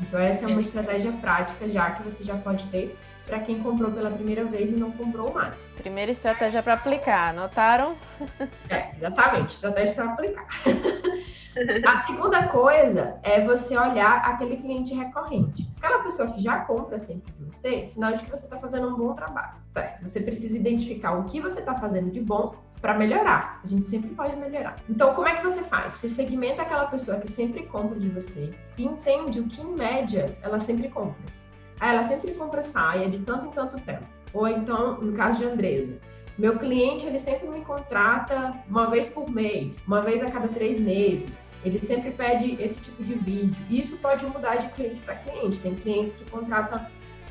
Então, 0.01 0.19
essa 0.19 0.45
é 0.45 0.47
uma 0.47 0.61
estratégia 0.61 1.11
prática 1.13 1.67
já 1.67 1.91
que 1.91 2.03
você 2.03 2.23
já 2.23 2.35
pode 2.37 2.65
ter 2.65 2.97
para 3.25 3.39
quem 3.39 3.61
comprou 3.61 3.91
pela 3.91 4.09
primeira 4.09 4.45
vez 4.45 4.71
e 4.71 4.77
não 4.77 4.89
comprou 4.91 5.33
mais. 5.33 5.69
Primeira 5.77 6.11
estratégia 6.11 6.63
para 6.63 6.73
aplicar, 6.73 7.29
anotaram? 7.29 7.95
É, 8.69 8.95
exatamente, 8.95 9.53
estratégia 9.53 9.93
para 9.93 10.05
aplicar. 10.05 10.47
A 11.85 12.01
segunda 12.03 12.47
coisa 12.47 13.19
é 13.23 13.43
você 13.43 13.75
olhar 13.75 14.17
aquele 14.17 14.57
cliente 14.57 14.93
recorrente. 14.93 15.67
Aquela 15.77 16.03
pessoa 16.03 16.31
que 16.31 16.41
já 16.41 16.59
compra 16.59 16.99
sempre 16.99 17.33
de 17.33 17.45
você, 17.45 17.85
sinal 17.85 18.15
de 18.15 18.23
que 18.23 18.31
você 18.31 18.45
está 18.45 18.57
fazendo 18.57 18.87
um 18.87 18.95
bom 18.95 19.13
trabalho, 19.13 19.55
certo? 19.73 20.07
Você 20.07 20.21
precisa 20.21 20.55
identificar 20.55 21.13
o 21.13 21.23
que 21.25 21.41
você 21.41 21.59
está 21.59 21.75
fazendo 21.75 22.11
de 22.11 22.21
bom 22.21 22.55
para 22.81 22.93
melhorar. 22.93 23.59
A 23.63 23.67
gente 23.67 23.87
sempre 23.87 24.09
pode 24.11 24.35
melhorar. 24.35 24.75
Então, 24.89 25.13
como 25.13 25.27
é 25.27 25.35
que 25.35 25.43
você 25.43 25.63
faz? 25.63 25.93
Você 25.93 26.07
segmenta 26.07 26.61
aquela 26.61 26.85
pessoa 26.85 27.19
que 27.19 27.29
sempre 27.29 27.63
compra 27.63 27.99
de 27.99 28.09
você 28.09 28.53
e 28.77 28.85
entende 28.85 29.39
o 29.39 29.47
que, 29.47 29.61
em 29.61 29.75
média, 29.75 30.37
ela 30.41 30.59
sempre 30.59 30.89
compra. 30.89 31.21
Ela 31.79 32.03
sempre 32.03 32.31
compra 32.31 32.61
saia 32.61 33.09
de 33.09 33.19
tanto 33.19 33.47
em 33.47 33.51
tanto 33.51 33.79
tempo. 33.81 34.05
Ou 34.33 34.47
então, 34.47 34.99
no 35.01 35.13
caso 35.13 35.39
de 35.39 35.45
Andresa, 35.45 35.97
meu 36.37 36.57
cliente 36.59 37.05
ele 37.05 37.17
sempre 37.17 37.47
me 37.47 37.61
contrata 37.61 38.53
uma 38.67 38.89
vez 38.89 39.07
por 39.07 39.29
mês, 39.29 39.83
uma 39.87 40.01
vez 40.01 40.21
a 40.21 40.29
cada 40.29 40.47
três 40.47 40.79
meses. 40.79 41.39
Ele 41.65 41.79
sempre 41.79 42.11
pede 42.11 42.61
esse 42.61 42.79
tipo 42.79 43.03
de 43.03 43.15
vídeo. 43.15 43.57
Isso 43.69 43.97
pode 43.97 44.25
mudar 44.27 44.57
de 44.57 44.69
cliente 44.69 44.99
para 45.01 45.15
cliente. 45.15 45.59
Tem 45.59 45.73
clientes 45.75 46.17
que 46.17 46.29
contratam 46.29 46.85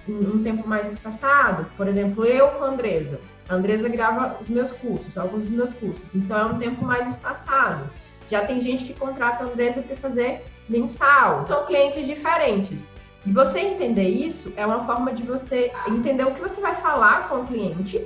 um 0.09 0.43
tempo 0.43 0.67
mais 0.69 0.93
espaçado. 0.93 1.67
Por 1.76 1.87
exemplo, 1.87 2.25
eu 2.25 2.49
com 2.50 2.65
a 2.65 2.69
Andresa. 2.69 3.21
A 3.49 3.55
Andresa 3.55 3.88
grava 3.88 4.37
os 4.41 4.49
meus 4.49 4.73
cursos, 4.73 5.17
alguns 5.17 5.43
dos 5.43 5.50
meus 5.50 5.73
cursos. 5.75 6.15
Então 6.15 6.38
é 6.38 6.45
um 6.47 6.59
tempo 6.59 6.85
mais 6.85 7.09
espaçado. 7.09 7.88
Já 8.29 8.45
tem 8.45 8.61
gente 8.61 8.85
que 8.85 8.93
contrata 8.95 9.45
a 9.45 9.47
Andresa 9.47 9.83
para 9.83 9.97
fazer 9.97 10.45
mensal. 10.69 11.47
São 11.47 11.65
clientes 11.67 12.05
diferentes. 12.07 12.91
E 13.25 13.33
você 13.33 13.61
entender 13.61 14.09
isso 14.09 14.53
é 14.57 14.67
uma 14.67 14.85
forma 14.85 15.12
de 15.12 15.23
você 15.23 15.73
entender 15.88 16.25
o 16.25 16.33
que 16.33 16.41
você 16.41 16.61
vai 16.61 16.75
falar 16.76 17.29
com 17.29 17.37
o 17.37 17.47
cliente, 17.47 18.05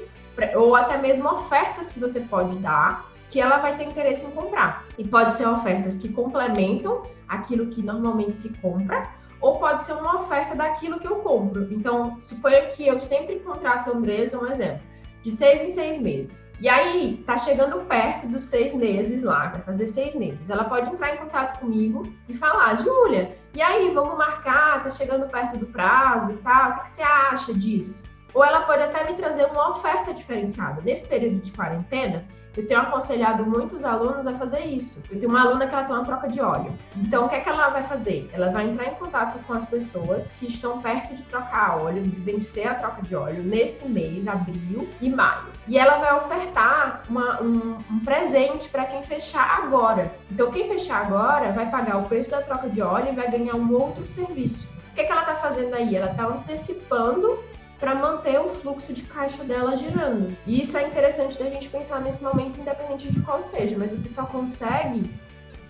ou 0.54 0.74
até 0.74 0.96
mesmo 0.96 1.28
ofertas 1.28 1.92
que 1.92 2.00
você 2.00 2.20
pode 2.20 2.56
dar, 2.56 3.06
que 3.28 3.40
ela 3.40 3.58
vai 3.58 3.76
ter 3.76 3.84
interesse 3.84 4.24
em 4.24 4.30
comprar. 4.30 4.84
E 4.98 5.06
pode 5.06 5.34
ser 5.34 5.46
ofertas 5.46 5.98
que 5.98 6.08
complementam 6.08 7.02
aquilo 7.28 7.66
que 7.66 7.82
normalmente 7.82 8.36
se 8.36 8.48
compra, 8.60 9.08
ou 9.40 9.58
pode 9.58 9.86
ser 9.86 9.92
uma 9.92 10.20
oferta 10.20 10.54
daquilo 10.54 10.98
que 10.98 11.06
eu 11.06 11.16
compro. 11.16 11.68
Então, 11.70 12.18
suponha 12.20 12.66
que 12.68 12.86
eu 12.86 12.98
sempre 12.98 13.40
contrato 13.40 13.90
a 13.90 13.94
Andresa, 13.94 14.38
um 14.38 14.46
exemplo, 14.46 14.80
de 15.22 15.30
seis 15.30 15.62
em 15.62 15.70
seis 15.70 15.98
meses. 15.98 16.52
E 16.60 16.68
aí, 16.68 17.22
tá 17.26 17.36
chegando 17.36 17.84
perto 17.84 18.26
dos 18.26 18.44
seis 18.44 18.74
meses 18.74 19.22
lá, 19.22 19.48
vai 19.48 19.60
fazer 19.62 19.86
seis 19.86 20.14
meses. 20.14 20.48
Ela 20.48 20.64
pode 20.64 20.90
entrar 20.90 21.14
em 21.14 21.18
contato 21.18 21.60
comigo 21.60 22.02
e 22.28 22.34
falar, 22.34 22.76
Júlia, 22.76 23.36
e 23.54 23.60
aí, 23.60 23.92
vamos 23.92 24.16
marcar, 24.16 24.82
tá 24.82 24.90
chegando 24.90 25.28
perto 25.28 25.58
do 25.58 25.66
prazo 25.66 26.30
e 26.30 26.36
tal, 26.38 26.70
o 26.70 26.74
que, 26.76 26.82
que 26.82 26.90
você 26.90 27.02
acha 27.02 27.54
disso? 27.54 28.02
Ou 28.32 28.44
ela 28.44 28.62
pode 28.62 28.82
até 28.82 29.04
me 29.04 29.14
trazer 29.14 29.46
uma 29.46 29.72
oferta 29.72 30.14
diferenciada. 30.14 30.80
Nesse 30.82 31.06
período 31.08 31.40
de 31.40 31.52
quarentena, 31.52 32.24
eu 32.56 32.66
tenho 32.66 32.80
aconselhado 32.80 33.46
muitos 33.46 33.84
alunos 33.84 34.26
a 34.26 34.34
fazer 34.34 34.64
isso. 34.64 35.02
Eu 35.10 35.18
tenho 35.18 35.30
uma 35.30 35.42
aluna 35.42 35.66
que 35.66 35.74
ela 35.74 35.84
tem 35.84 35.94
uma 35.94 36.04
troca 36.04 36.28
de 36.28 36.40
óleo. 36.40 36.72
Então, 36.96 37.26
o 37.26 37.28
que 37.28 37.36
é 37.36 37.40
que 37.40 37.48
ela 37.48 37.68
vai 37.68 37.82
fazer? 37.84 38.28
Ela 38.32 38.50
vai 38.50 38.68
entrar 38.68 38.86
em 38.86 38.94
contato 38.94 39.38
com 39.46 39.52
as 39.52 39.64
pessoas 39.66 40.32
que 40.32 40.48
estão 40.48 40.80
perto 40.80 41.14
de 41.14 41.22
trocar 41.24 41.78
óleo, 41.80 42.02
de 42.02 42.10
vencer 42.20 42.66
a 42.66 42.74
troca 42.74 43.02
de 43.02 43.14
óleo 43.14 43.42
nesse 43.42 43.86
mês, 43.86 44.26
abril 44.26 44.88
e 45.00 45.08
maio. 45.08 45.46
E 45.68 45.78
ela 45.78 45.98
vai 45.98 46.16
ofertar 46.16 47.02
uma, 47.08 47.40
um, 47.40 47.78
um 47.90 48.00
presente 48.00 48.68
para 48.68 48.84
quem 48.84 49.02
fechar 49.04 49.62
agora. 49.62 50.12
Então, 50.30 50.50
quem 50.50 50.68
fechar 50.68 51.06
agora 51.06 51.52
vai 51.52 51.70
pagar 51.70 51.98
o 51.98 52.08
preço 52.08 52.30
da 52.30 52.42
troca 52.42 52.68
de 52.68 52.82
óleo 52.82 53.12
e 53.12 53.14
vai 53.14 53.30
ganhar 53.30 53.54
um 53.54 53.72
outro 53.72 54.08
serviço. 54.08 54.68
O 54.90 54.94
que, 54.94 55.02
é 55.02 55.04
que 55.04 55.12
ela 55.12 55.20
está 55.20 55.36
fazendo 55.36 55.74
aí? 55.74 55.94
Ela 55.94 56.10
está 56.10 56.26
antecipando 56.26 57.38
para 57.80 57.94
manter 57.94 58.38
o 58.38 58.50
fluxo 58.50 58.92
de 58.92 59.02
caixa 59.02 59.42
dela 59.42 59.74
girando. 59.74 60.36
E 60.46 60.60
isso 60.60 60.76
é 60.76 60.86
interessante 60.86 61.38
da 61.38 61.48
gente 61.48 61.70
pensar 61.70 62.00
nesse 62.02 62.22
momento, 62.22 62.60
independente 62.60 63.10
de 63.10 63.20
qual 63.22 63.40
seja, 63.40 63.76
mas 63.78 63.90
você 63.90 64.06
só 64.06 64.26
consegue 64.26 65.10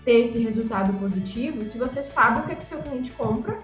ter 0.03 0.19
esse 0.19 0.37
resultado 0.39 0.91
positivo 0.99 1.63
se 1.63 1.77
você 1.77 2.03
sabe 2.03 2.41
o 2.41 2.43
que, 2.43 2.51
é 2.51 2.55
que 2.55 2.65
seu 2.65 2.79
cliente 2.79 3.11
compra 3.11 3.59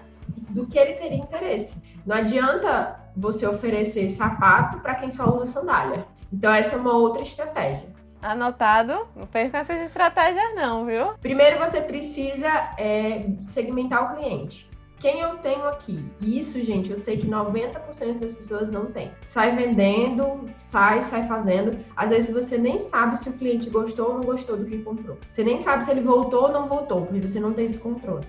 do 0.50 0.66
que 0.66 0.78
ele 0.78 0.94
teria 0.94 1.18
interesse. 1.18 1.76
Não 2.06 2.16
adianta 2.16 2.98
você 3.14 3.46
oferecer 3.46 4.08
sapato 4.08 4.80
para 4.80 4.94
quem 4.94 5.10
só 5.10 5.28
usa 5.30 5.46
sandália. 5.46 6.06
Então 6.32 6.52
essa 6.52 6.76
é 6.76 6.78
uma 6.78 6.94
outra 6.94 7.22
estratégia. 7.22 7.86
Anotado, 8.22 9.06
não 9.14 9.26
perca 9.26 9.58
essas 9.58 9.80
estratégias 9.82 10.54
não, 10.54 10.86
viu? 10.86 11.14
Primeiro 11.20 11.58
você 11.58 11.80
precisa 11.80 12.48
é, 12.76 13.24
segmentar 13.46 14.04
o 14.12 14.16
cliente. 14.16 14.68
Quem 15.00 15.20
eu 15.20 15.36
tenho 15.38 15.64
aqui? 15.68 16.04
Isso, 16.20 16.62
gente, 16.64 16.90
eu 16.90 16.96
sei 16.96 17.18
que 17.18 17.28
90% 17.28 18.18
das 18.18 18.34
pessoas 18.34 18.68
não 18.68 18.86
tem. 18.86 19.12
Sai 19.26 19.54
vendendo, 19.54 20.50
sai, 20.56 21.02
sai 21.02 21.26
fazendo. 21.28 21.78
Às 21.94 22.10
vezes 22.10 22.30
você 22.30 22.58
nem 22.58 22.80
sabe 22.80 23.16
se 23.16 23.28
o 23.28 23.32
cliente 23.32 23.70
gostou 23.70 24.08
ou 24.08 24.14
não 24.14 24.22
gostou 24.22 24.56
do 24.56 24.64
que 24.64 24.78
comprou. 24.78 25.16
Você 25.30 25.44
nem 25.44 25.60
sabe 25.60 25.84
se 25.84 25.92
ele 25.92 26.00
voltou 26.00 26.44
ou 26.44 26.52
não 26.52 26.68
voltou, 26.68 27.06
porque 27.06 27.24
você 27.24 27.38
não 27.38 27.52
tem 27.52 27.66
esse 27.66 27.78
controle. 27.78 28.26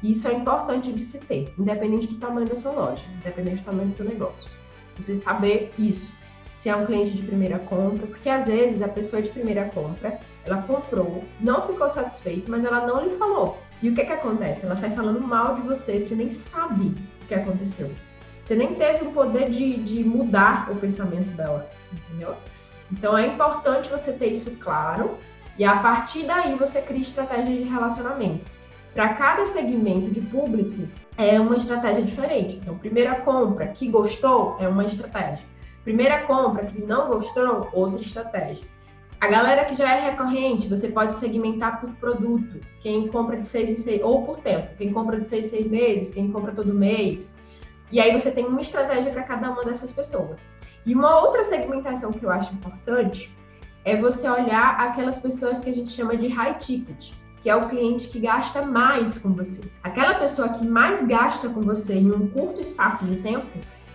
Isso 0.00 0.28
é 0.28 0.32
importante 0.32 0.92
de 0.92 1.02
se 1.02 1.18
ter, 1.18 1.52
independente 1.58 2.06
do 2.06 2.18
tamanho 2.18 2.48
da 2.48 2.56
sua 2.56 2.72
loja, 2.72 3.04
independente 3.16 3.62
do 3.62 3.64
tamanho 3.64 3.88
do 3.88 3.94
seu 3.94 4.04
negócio. 4.04 4.48
Você 4.96 5.16
saber 5.16 5.72
isso. 5.76 6.12
Se 6.54 6.68
é 6.68 6.76
um 6.76 6.86
cliente 6.86 7.16
de 7.16 7.22
primeira 7.24 7.58
compra, 7.58 8.06
porque 8.06 8.28
às 8.28 8.46
vezes 8.46 8.82
a 8.82 8.88
pessoa 8.88 9.20
de 9.20 9.30
primeira 9.30 9.64
compra, 9.70 10.20
ela 10.44 10.62
comprou, 10.62 11.24
não 11.40 11.66
ficou 11.66 11.90
satisfeito, 11.90 12.48
mas 12.48 12.64
ela 12.64 12.86
não 12.86 13.04
lhe 13.04 13.16
falou. 13.16 13.58
E 13.82 13.88
o 13.88 13.94
que 13.94 14.04
que 14.04 14.12
acontece? 14.12 14.64
Ela 14.64 14.76
sai 14.76 14.90
falando 14.90 15.20
mal 15.20 15.56
de 15.56 15.62
você, 15.62 15.98
você 15.98 16.14
nem 16.14 16.30
sabe 16.30 16.94
o 17.22 17.26
que 17.26 17.34
aconteceu. 17.34 17.90
Você 18.44 18.54
nem 18.54 18.74
teve 18.74 19.06
o 19.06 19.12
poder 19.12 19.50
de, 19.50 19.76
de 19.78 20.04
mudar 20.04 20.70
o 20.70 20.76
pensamento 20.76 21.30
dela, 21.36 21.68
entendeu? 21.92 22.36
Então 22.92 23.16
é 23.18 23.26
importante 23.26 23.90
você 23.90 24.12
ter 24.12 24.32
isso 24.32 24.50
claro 24.58 25.18
e 25.58 25.64
a 25.64 25.76
partir 25.78 26.24
daí 26.24 26.54
você 26.54 26.80
cria 26.80 27.02
estratégia 27.02 27.56
de 27.56 27.62
relacionamento. 27.64 28.50
Para 28.94 29.14
cada 29.14 29.46
segmento 29.46 30.10
de 30.10 30.20
público 30.20 30.86
é 31.16 31.40
uma 31.40 31.56
estratégia 31.56 32.02
diferente. 32.02 32.56
Então, 32.56 32.76
primeira 32.76 33.14
compra 33.16 33.66
que 33.68 33.88
gostou 33.88 34.56
é 34.60 34.68
uma 34.68 34.84
estratégia. 34.84 35.44
Primeira 35.82 36.22
compra 36.22 36.66
que 36.66 36.82
não 36.82 37.08
gostou, 37.08 37.70
outra 37.72 38.00
estratégia. 38.00 38.71
A 39.22 39.28
galera 39.28 39.64
que 39.64 39.74
já 39.74 39.94
é 39.94 40.10
recorrente, 40.10 40.66
você 40.66 40.88
pode 40.88 41.14
segmentar 41.14 41.80
por 41.80 41.92
produto. 41.92 42.58
Quem 42.80 43.06
compra 43.06 43.36
de 43.36 43.46
seis 43.46 43.70
em 43.70 43.80
seis, 43.80 44.02
ou 44.02 44.26
por 44.26 44.38
tempo. 44.38 44.74
Quem 44.76 44.92
compra 44.92 45.20
de 45.20 45.28
seis 45.28 45.46
em 45.46 45.48
seis 45.50 45.68
meses, 45.68 46.12
quem 46.12 46.32
compra 46.32 46.50
todo 46.50 46.74
mês. 46.74 47.32
E 47.92 48.00
aí 48.00 48.10
você 48.10 48.32
tem 48.32 48.44
uma 48.44 48.60
estratégia 48.60 49.12
para 49.12 49.22
cada 49.22 49.52
uma 49.52 49.62
dessas 49.62 49.92
pessoas. 49.92 50.40
E 50.84 50.92
uma 50.92 51.20
outra 51.20 51.44
segmentação 51.44 52.10
que 52.10 52.26
eu 52.26 52.30
acho 52.32 52.52
importante 52.52 53.32
é 53.84 53.94
você 53.94 54.28
olhar 54.28 54.80
aquelas 54.80 55.18
pessoas 55.18 55.60
que 55.60 55.70
a 55.70 55.72
gente 55.72 55.92
chama 55.92 56.16
de 56.16 56.26
high 56.26 56.58
ticket, 56.58 57.12
que 57.40 57.48
é 57.48 57.54
o 57.54 57.68
cliente 57.68 58.08
que 58.08 58.18
gasta 58.18 58.66
mais 58.66 59.18
com 59.18 59.34
você. 59.34 59.62
Aquela 59.84 60.14
pessoa 60.14 60.48
que 60.48 60.66
mais 60.66 61.06
gasta 61.06 61.48
com 61.48 61.60
você 61.60 61.94
em 61.94 62.10
um 62.10 62.26
curto 62.26 62.60
espaço 62.60 63.04
de 63.04 63.18
tempo, 63.18 63.46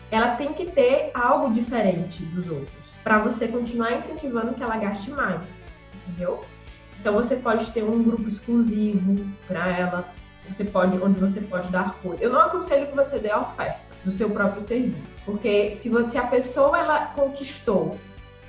ela 0.09 0.37
tem 0.37 0.53
que 0.53 0.71
ter 0.71 1.11
algo 1.13 1.53
diferente 1.53 2.23
dos 2.23 2.49
outros 2.49 2.86
para 3.07 3.19
você 3.19 3.47
continuar 3.47 3.95
incentivando 3.95 4.53
que 4.53 4.61
ela 4.61 4.75
gaste 4.75 5.09
mais, 5.11 5.63
entendeu? 5.95 6.41
Então 6.99 7.13
você 7.13 7.37
pode 7.37 7.71
ter 7.71 7.81
um 7.81 8.03
grupo 8.03 8.27
exclusivo 8.27 9.25
para 9.47 9.65
ela, 9.65 10.13
você 10.45 10.65
pode, 10.65 11.01
onde 11.01 11.17
você 11.17 11.39
pode 11.39 11.71
dar 11.71 11.85
apoio. 11.87 12.17
Eu 12.19 12.33
não 12.33 12.41
aconselho 12.41 12.87
que 12.87 12.93
você 12.93 13.17
dê 13.17 13.31
a 13.31 13.39
oferta 13.39 13.79
do 14.03 14.11
seu 14.11 14.29
próprio 14.29 14.59
serviço, 14.59 15.09
porque 15.23 15.77
se 15.79 15.87
você 15.87 16.17
a 16.17 16.27
pessoa 16.27 16.77
ela 16.77 17.05
conquistou 17.15 17.97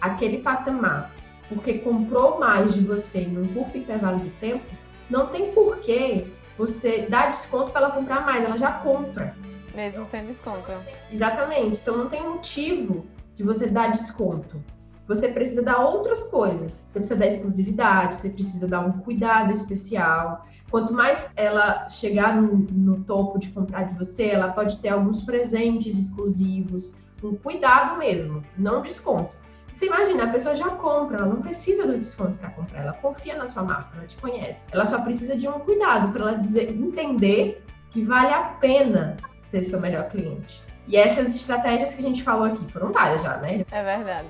aquele 0.00 0.38
patamar 0.38 1.12
porque 1.48 1.74
comprou 1.74 2.40
mais 2.40 2.74
de 2.74 2.80
você 2.80 3.20
em 3.20 3.38
um 3.38 3.46
curto 3.54 3.78
intervalo 3.78 4.18
de 4.18 4.30
tempo, 4.40 4.64
não 5.08 5.28
tem 5.28 5.52
porquê 5.52 6.26
você 6.58 7.06
dar 7.08 7.26
desconto 7.30 7.70
para 7.70 7.82
ela 7.82 7.90
comprar 7.92 8.26
mais, 8.26 8.44
ela 8.44 8.58
já 8.58 8.72
compra. 8.72 9.36
Mesmo 9.72 10.04
sem 10.04 10.26
desconto. 10.26 10.72
Exatamente. 11.12 11.78
Então 11.80 11.96
não 11.96 12.08
tem 12.08 12.20
motivo 12.24 13.06
de 13.38 13.44
você 13.44 13.68
dar 13.68 13.92
desconto. 13.92 14.60
Você 15.06 15.28
precisa 15.28 15.62
dar 15.62 15.78
outras 15.78 16.24
coisas. 16.24 16.84
Você 16.86 16.98
precisa 16.98 17.18
dar 17.18 17.28
exclusividade, 17.28 18.16
você 18.16 18.28
precisa 18.28 18.66
dar 18.66 18.80
um 18.80 18.92
cuidado 18.98 19.52
especial. 19.52 20.44
Quanto 20.70 20.92
mais 20.92 21.30
ela 21.36 21.88
chegar 21.88 22.36
no, 22.36 22.66
no 22.72 23.04
topo 23.04 23.38
de 23.38 23.48
comprar 23.50 23.84
de 23.84 23.96
você, 23.96 24.30
ela 24.30 24.52
pode 24.52 24.76
ter 24.80 24.88
alguns 24.88 25.22
presentes 25.22 25.96
exclusivos, 25.96 26.92
um 27.22 27.36
cuidado 27.36 27.96
mesmo, 27.96 28.42
não 28.58 28.82
desconto. 28.82 29.30
Você 29.72 29.86
imagina, 29.86 30.24
a 30.24 30.32
pessoa 30.32 30.56
já 30.56 30.70
compra, 30.70 31.18
ela 31.18 31.28
não 31.28 31.40
precisa 31.40 31.86
do 31.86 31.96
desconto 31.96 32.36
para 32.36 32.50
comprar, 32.50 32.80
ela 32.80 32.92
confia 32.94 33.36
na 33.36 33.46
sua 33.46 33.62
marca, 33.62 33.96
ela 33.96 34.06
te 34.06 34.16
conhece. 34.16 34.66
Ela 34.72 34.84
só 34.84 35.00
precisa 35.00 35.36
de 35.36 35.48
um 35.48 35.60
cuidado 35.60 36.12
para 36.12 36.32
ela 36.32 36.38
dizer, 36.38 36.70
entender 36.70 37.64
que 37.90 38.02
vale 38.02 38.34
a 38.34 38.42
pena 38.60 39.16
ser 39.48 39.62
seu 39.62 39.80
melhor 39.80 40.08
cliente. 40.10 40.60
E 40.88 40.96
essas 40.96 41.36
estratégias 41.36 41.94
que 41.94 42.00
a 42.00 42.04
gente 42.04 42.22
falou 42.22 42.46
aqui 42.46 42.72
foram 42.72 42.90
várias 42.90 43.22
já, 43.22 43.36
né? 43.36 43.64
É 43.70 43.84
verdade. 43.84 44.28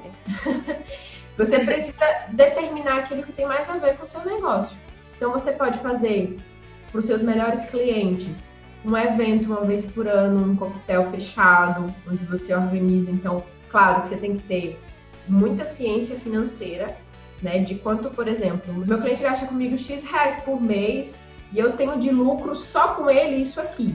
você 1.39 1.61
precisa 1.61 2.05
determinar 2.31 2.99
aquilo 2.99 3.23
que 3.23 3.33
tem 3.33 3.47
mais 3.47 3.69
a 3.71 3.79
ver 3.79 3.97
com 3.97 4.05
o 4.05 4.09
seu 4.09 4.25
negócio. 4.25 4.77
Então 5.17 5.31
você 5.33 5.53
pode 5.53 5.79
fazer 5.79 6.37
para 6.91 6.99
os 6.99 7.07
seus 7.07 7.23
melhores 7.23 7.65
clientes 7.67 8.49
um 8.85 8.97
evento 8.97 9.47
uma 9.47 9.65
vez 9.65 9.87
por 9.87 10.09
ano, 10.09 10.53
um 10.53 10.57
coquetel 10.57 11.09
fechado, 11.13 11.95
onde 12.11 12.25
você 12.25 12.53
organiza. 12.55 13.11
Então, 13.11 13.45
claro 13.69 14.01
que 14.01 14.09
você 14.09 14.17
tem 14.17 14.37
que 14.37 14.43
ter 14.45 14.81
muita 15.29 15.65
ciência 15.65 16.17
financeira, 16.17 16.97
né? 17.41 17.61
De 17.61 17.77
quanto, 17.77 18.11
por 18.11 18.27
exemplo, 18.27 18.75
meu 18.75 19.01
cliente 19.01 19.23
gasta 19.23 19.47
comigo 19.47 19.79
X 19.79 20.03
reais 20.03 20.37
por 20.43 20.61
mês 20.61 21.23
e 21.53 21.59
eu 21.61 21.77
tenho 21.77 21.99
de 21.99 22.11
lucro 22.11 22.57
só 22.57 22.95
com 22.95 23.09
ele 23.09 23.37
isso 23.37 23.61
aqui. 23.61 23.95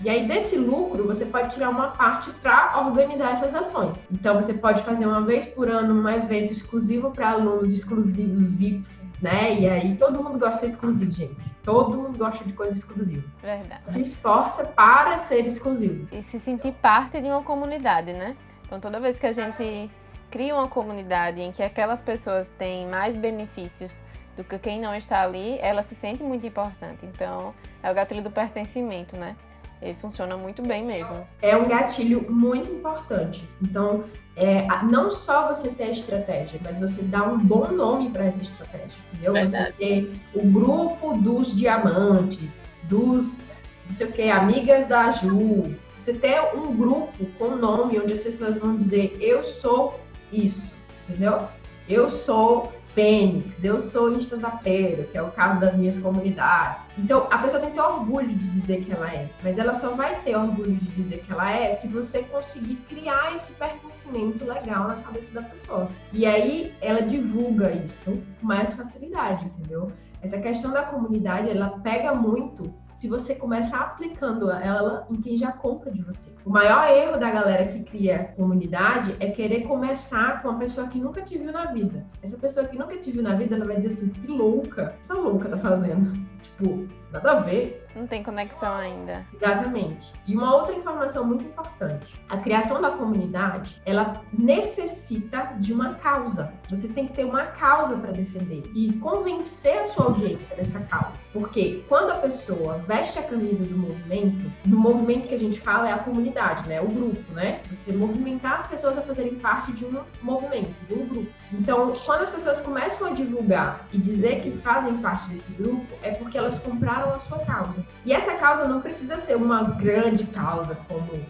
E 0.00 0.08
aí, 0.08 0.26
desse 0.26 0.56
lucro, 0.56 1.06
você 1.06 1.24
pode 1.24 1.54
tirar 1.54 1.70
uma 1.70 1.88
parte 1.88 2.30
para 2.42 2.86
organizar 2.86 3.32
essas 3.32 3.54
ações. 3.54 4.08
Então, 4.10 4.34
você 4.34 4.54
pode 4.54 4.82
fazer 4.82 5.06
uma 5.06 5.22
vez 5.22 5.46
por 5.46 5.68
ano 5.68 5.94
um 5.94 6.08
evento 6.08 6.52
exclusivo 6.52 7.10
para 7.10 7.30
alunos 7.30 7.72
exclusivos, 7.72 8.50
VIPs, 8.50 9.02
né? 9.22 9.60
E 9.60 9.68
aí, 9.68 9.96
todo 9.96 10.22
mundo 10.22 10.38
gosta 10.38 10.54
de 10.54 10.60
ser 10.60 10.66
exclusivo, 10.66 11.12
gente. 11.12 11.36
Todo 11.62 11.96
mundo 11.96 12.18
gosta 12.18 12.44
de 12.44 12.52
coisa 12.52 12.74
exclusiva. 12.74 13.24
Verdade. 13.40 13.92
Se 13.92 14.00
esforça 14.00 14.64
para 14.64 15.16
ser 15.18 15.46
exclusivo. 15.46 16.06
E 16.12 16.22
se 16.24 16.38
sentir 16.38 16.72
parte 16.72 17.20
de 17.20 17.28
uma 17.28 17.42
comunidade, 17.42 18.12
né? 18.12 18.36
Então, 18.66 18.80
toda 18.80 19.00
vez 19.00 19.18
que 19.18 19.26
a 19.26 19.32
gente 19.32 19.90
cria 20.30 20.54
uma 20.54 20.68
comunidade 20.68 21.40
em 21.40 21.52
que 21.52 21.62
aquelas 21.62 22.02
pessoas 22.02 22.50
têm 22.58 22.86
mais 22.88 23.16
benefícios 23.16 24.02
do 24.36 24.42
que 24.42 24.58
quem 24.58 24.80
não 24.80 24.94
está 24.94 25.22
ali, 25.22 25.58
ela 25.60 25.82
se 25.82 25.94
sente 25.94 26.22
muito 26.22 26.44
importante. 26.46 27.06
Então, 27.06 27.54
é 27.82 27.90
o 27.90 27.94
gatilho 27.94 28.22
do 28.22 28.30
pertencimento, 28.30 29.16
né? 29.16 29.36
Ele 29.84 29.96
funciona 30.00 30.36
muito 30.36 30.62
bem 30.62 30.84
mesmo. 30.84 31.28
É 31.42 31.54
um 31.56 31.68
gatilho 31.68 32.26
muito 32.30 32.70
importante. 32.70 33.46
Então, 33.62 34.04
é, 34.34 34.66
não 34.90 35.10
só 35.10 35.48
você 35.48 35.68
ter 35.68 35.84
a 35.84 35.90
estratégia, 35.90 36.58
mas 36.64 36.78
você 36.78 37.02
dar 37.02 37.28
um 37.28 37.38
bom 37.38 37.70
nome 37.70 38.10
para 38.10 38.24
essa 38.24 38.42
estratégia, 38.42 38.96
entendeu? 39.12 39.34
Verdade. 39.34 39.66
Você 39.66 39.72
ter 39.72 40.20
o 40.34 40.46
grupo 40.46 41.18
dos 41.18 41.54
diamantes, 41.54 42.64
dos, 42.84 43.38
não 43.86 43.94
sei 43.94 44.06
o 44.06 44.12
que, 44.12 44.30
amigas 44.30 44.86
da 44.86 45.10
Ju. 45.10 45.76
Você 45.98 46.14
ter 46.14 46.40
um 46.54 46.74
grupo 46.74 47.24
com 47.38 47.56
nome 47.56 47.98
onde 48.00 48.12
as 48.12 48.22
pessoas 48.22 48.58
vão 48.58 48.76
dizer, 48.76 49.16
eu 49.20 49.44
sou 49.44 50.00
isso, 50.32 50.70
entendeu? 51.08 51.46
Eu 51.88 52.10
sou 52.10 52.72
Fênix, 52.94 53.62
eu 53.64 53.80
sou 53.80 54.12
instantapeiro, 54.12 55.04
que 55.08 55.18
é 55.18 55.22
o 55.22 55.30
caso 55.32 55.58
das 55.58 55.76
minhas 55.76 55.98
comunidades. 55.98 56.88
Então, 56.96 57.26
a 57.28 57.38
pessoa 57.38 57.60
tem 57.60 57.70
que 57.70 57.74
ter 57.74 57.82
orgulho 57.82 58.28
de 58.28 58.48
dizer 58.50 58.84
que 58.84 58.92
ela 58.92 59.12
é, 59.12 59.28
mas 59.42 59.58
ela 59.58 59.74
só 59.74 59.90
vai 59.90 60.20
ter 60.22 60.36
orgulho 60.36 60.76
de 60.76 60.86
dizer 60.92 61.18
que 61.18 61.32
ela 61.32 61.50
é 61.50 61.72
se 61.72 61.88
você 61.88 62.22
conseguir 62.22 62.76
criar 62.88 63.34
esse 63.34 63.52
pertencimento 63.52 64.44
legal 64.44 64.86
na 64.86 64.96
cabeça 64.96 65.34
da 65.34 65.42
pessoa. 65.42 65.90
E 66.12 66.24
aí, 66.24 66.72
ela 66.80 67.02
divulga 67.02 67.72
isso 67.72 68.12
com 68.40 68.46
mais 68.46 68.72
facilidade, 68.72 69.44
entendeu? 69.46 69.90
Essa 70.22 70.38
questão 70.38 70.70
da 70.70 70.84
comunidade, 70.84 71.50
ela 71.50 71.80
pega 71.80 72.14
muito 72.14 72.72
se 73.04 73.08
você 73.10 73.34
começar 73.34 73.80
aplicando 73.80 74.50
ela 74.50 75.06
em 75.10 75.20
quem 75.20 75.36
já 75.36 75.52
compra 75.52 75.90
de 75.90 76.00
você. 76.00 76.30
O 76.42 76.48
maior 76.48 76.90
erro 76.90 77.18
da 77.18 77.30
galera 77.30 77.66
que 77.66 77.82
cria 77.82 78.32
comunidade 78.34 79.14
é 79.20 79.28
querer 79.28 79.64
começar 79.64 80.40
com 80.40 80.48
uma 80.48 80.58
pessoa 80.58 80.88
que 80.88 80.98
nunca 80.98 81.20
te 81.20 81.36
viu 81.36 81.52
na 81.52 81.66
vida. 81.66 82.02
Essa 82.22 82.38
pessoa 82.38 82.66
que 82.66 82.78
nunca 82.78 82.96
te 82.96 83.12
viu 83.12 83.22
na 83.22 83.34
vida, 83.34 83.56
ela 83.56 83.66
vai 83.66 83.76
dizer 83.76 83.88
assim, 83.88 84.08
que 84.08 84.26
louca, 84.26 84.96
essa 85.02 85.12
louca 85.12 85.50
tá 85.50 85.58
fazendo. 85.58 86.12
Tipo, 86.40 86.88
nada 87.12 87.32
a 87.32 87.40
ver. 87.40 87.84
Não 87.94 88.06
tem 88.06 88.22
conexão 88.22 88.74
ainda. 88.74 89.24
Exatamente. 89.34 90.12
E 90.26 90.34
uma 90.34 90.54
outra 90.54 90.74
informação 90.74 91.24
muito 91.24 91.44
importante: 91.44 92.14
a 92.28 92.38
criação 92.38 92.80
da 92.80 92.90
comunidade, 92.90 93.80
ela 93.86 94.20
necessita 94.32 95.54
de 95.58 95.72
uma 95.72 95.94
causa. 95.94 96.52
Você 96.68 96.88
tem 96.88 97.06
que 97.06 97.12
ter 97.12 97.24
uma 97.24 97.44
causa 97.46 97.96
para 97.96 98.10
defender 98.10 98.64
e 98.74 98.92
convencer 98.94 99.78
a 99.78 99.84
sua 99.84 100.06
audiência 100.06 100.56
dessa 100.56 100.80
causa. 100.80 101.12
Porque 101.32 101.84
quando 101.88 102.10
a 102.10 102.16
pessoa 102.16 102.78
veste 102.86 103.18
a 103.18 103.22
camisa 103.22 103.64
do 103.64 103.76
movimento, 103.76 104.50
do 104.64 104.76
movimento 104.76 105.28
que 105.28 105.34
a 105.34 105.38
gente 105.38 105.60
fala 105.60 105.88
é 105.88 105.92
a 105.92 105.98
comunidade, 105.98 106.68
né? 106.68 106.80
O 106.80 106.88
grupo, 106.88 107.32
né? 107.32 107.60
Você 107.70 107.92
movimentar 107.92 108.54
as 108.54 108.66
pessoas 108.66 108.98
a 108.98 109.02
fazerem 109.02 109.36
parte 109.36 109.72
de 109.72 109.84
um 109.84 110.02
movimento, 110.22 110.74
de 110.86 110.94
um 110.94 111.06
grupo. 111.06 111.30
Então, 111.52 111.92
quando 112.04 112.22
as 112.22 112.30
pessoas 112.30 112.60
começam 112.60 113.08
a 113.08 113.10
divulgar 113.10 113.86
e 113.92 113.98
dizer 113.98 114.42
que 114.42 114.50
fazem 114.62 114.96
parte 114.98 115.28
desse 115.28 115.52
grupo, 115.52 115.86
é 116.02 116.10
porque 116.10 116.36
elas 116.36 116.58
compraram 116.58 117.03
a 117.12 117.18
sua 117.18 117.38
causa. 117.40 117.84
E 118.04 118.12
essa 118.12 118.34
causa 118.34 118.66
não 118.66 118.80
precisa 118.80 119.16
ser 119.18 119.36
uma 119.36 119.62
grande 119.62 120.26
causa, 120.26 120.76
como 120.88 121.24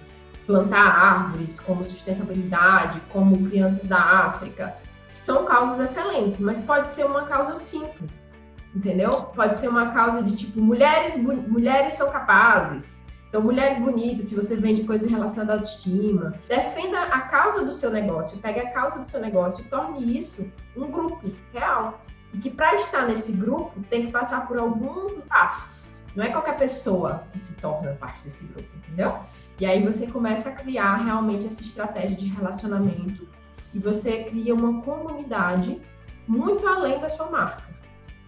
plantar 0.46 0.78
árvores, 0.78 1.58
como 1.60 1.82
sustentabilidade, 1.82 3.00
como 3.10 3.48
crianças 3.48 3.84
da 3.84 3.98
África. 3.98 4.76
São 5.16 5.44
causas 5.44 5.90
excelentes, 5.90 6.40
mas 6.40 6.58
pode 6.58 6.88
ser 6.88 7.06
uma 7.06 7.22
causa 7.22 7.56
simples, 7.56 8.28
entendeu? 8.74 9.22
Pode 9.34 9.56
ser 9.56 9.68
uma 9.68 9.90
causa 9.90 10.22
de 10.22 10.36
tipo 10.36 10.60
mulheres, 10.60 11.16
mulheres 11.16 11.94
são 11.94 12.10
capazes. 12.10 13.02
Então, 13.28 13.42
mulheres 13.42 13.78
bonitas, 13.80 14.28
se 14.28 14.34
você 14.36 14.54
vende 14.54 14.84
coisas 14.84 15.10
relacionadas 15.10 15.50
à 15.50 15.58
autoestima, 15.58 16.34
defenda 16.48 17.02
a 17.02 17.22
causa 17.22 17.64
do 17.64 17.72
seu 17.72 17.90
negócio, 17.90 18.38
pegue 18.38 18.60
a 18.60 18.70
causa 18.70 19.00
do 19.00 19.10
seu 19.10 19.20
negócio 19.20 19.64
e 19.64 19.68
torne 19.68 20.16
isso 20.16 20.48
um 20.76 20.88
grupo 20.88 21.32
real. 21.52 22.00
E 22.34 22.38
que 22.38 22.50
para 22.50 22.74
estar 22.74 23.06
nesse 23.06 23.32
grupo 23.32 23.80
tem 23.88 24.06
que 24.06 24.12
passar 24.12 24.46
por 24.46 24.58
alguns 24.58 25.14
passos 25.28 25.94
não 26.14 26.24
é 26.24 26.28
qualquer 26.28 26.56
pessoa 26.56 27.24
que 27.32 27.38
se 27.38 27.52
torna 27.54 27.92
parte 27.94 28.22
desse 28.22 28.44
grupo, 28.44 28.68
entendeu? 28.76 29.18
E 29.60 29.66
aí 29.66 29.84
você 29.84 30.06
começa 30.06 30.48
a 30.48 30.52
criar 30.52 30.96
realmente 30.96 31.46
essa 31.46 31.62
estratégia 31.62 32.16
de 32.16 32.26
relacionamento 32.26 33.26
e 33.72 33.78
você 33.78 34.24
cria 34.24 34.54
uma 34.54 34.80
comunidade 34.82 35.80
muito 36.26 36.66
além 36.66 37.00
da 37.00 37.08
sua 37.08 37.30
marca. 37.30 37.64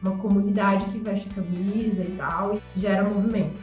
Uma 0.03 0.17
comunidade 0.19 0.85
que 0.87 0.99
veste 0.99 1.29
camisa 1.31 2.03
e 2.03 2.15
tal 2.17 2.57
e 2.57 2.63
gera 2.79 3.05
movimento. 3.05 3.59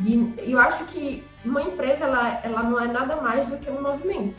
E 0.00 0.34
eu 0.38 0.58
acho 0.58 0.84
que 0.86 1.24
uma 1.44 1.62
empresa 1.62 2.04
ela, 2.04 2.40
ela 2.42 2.62
não 2.62 2.80
é 2.80 2.86
nada 2.86 3.16
mais 3.16 3.46
do 3.46 3.58
que 3.58 3.70
um 3.70 3.82
movimento 3.82 4.38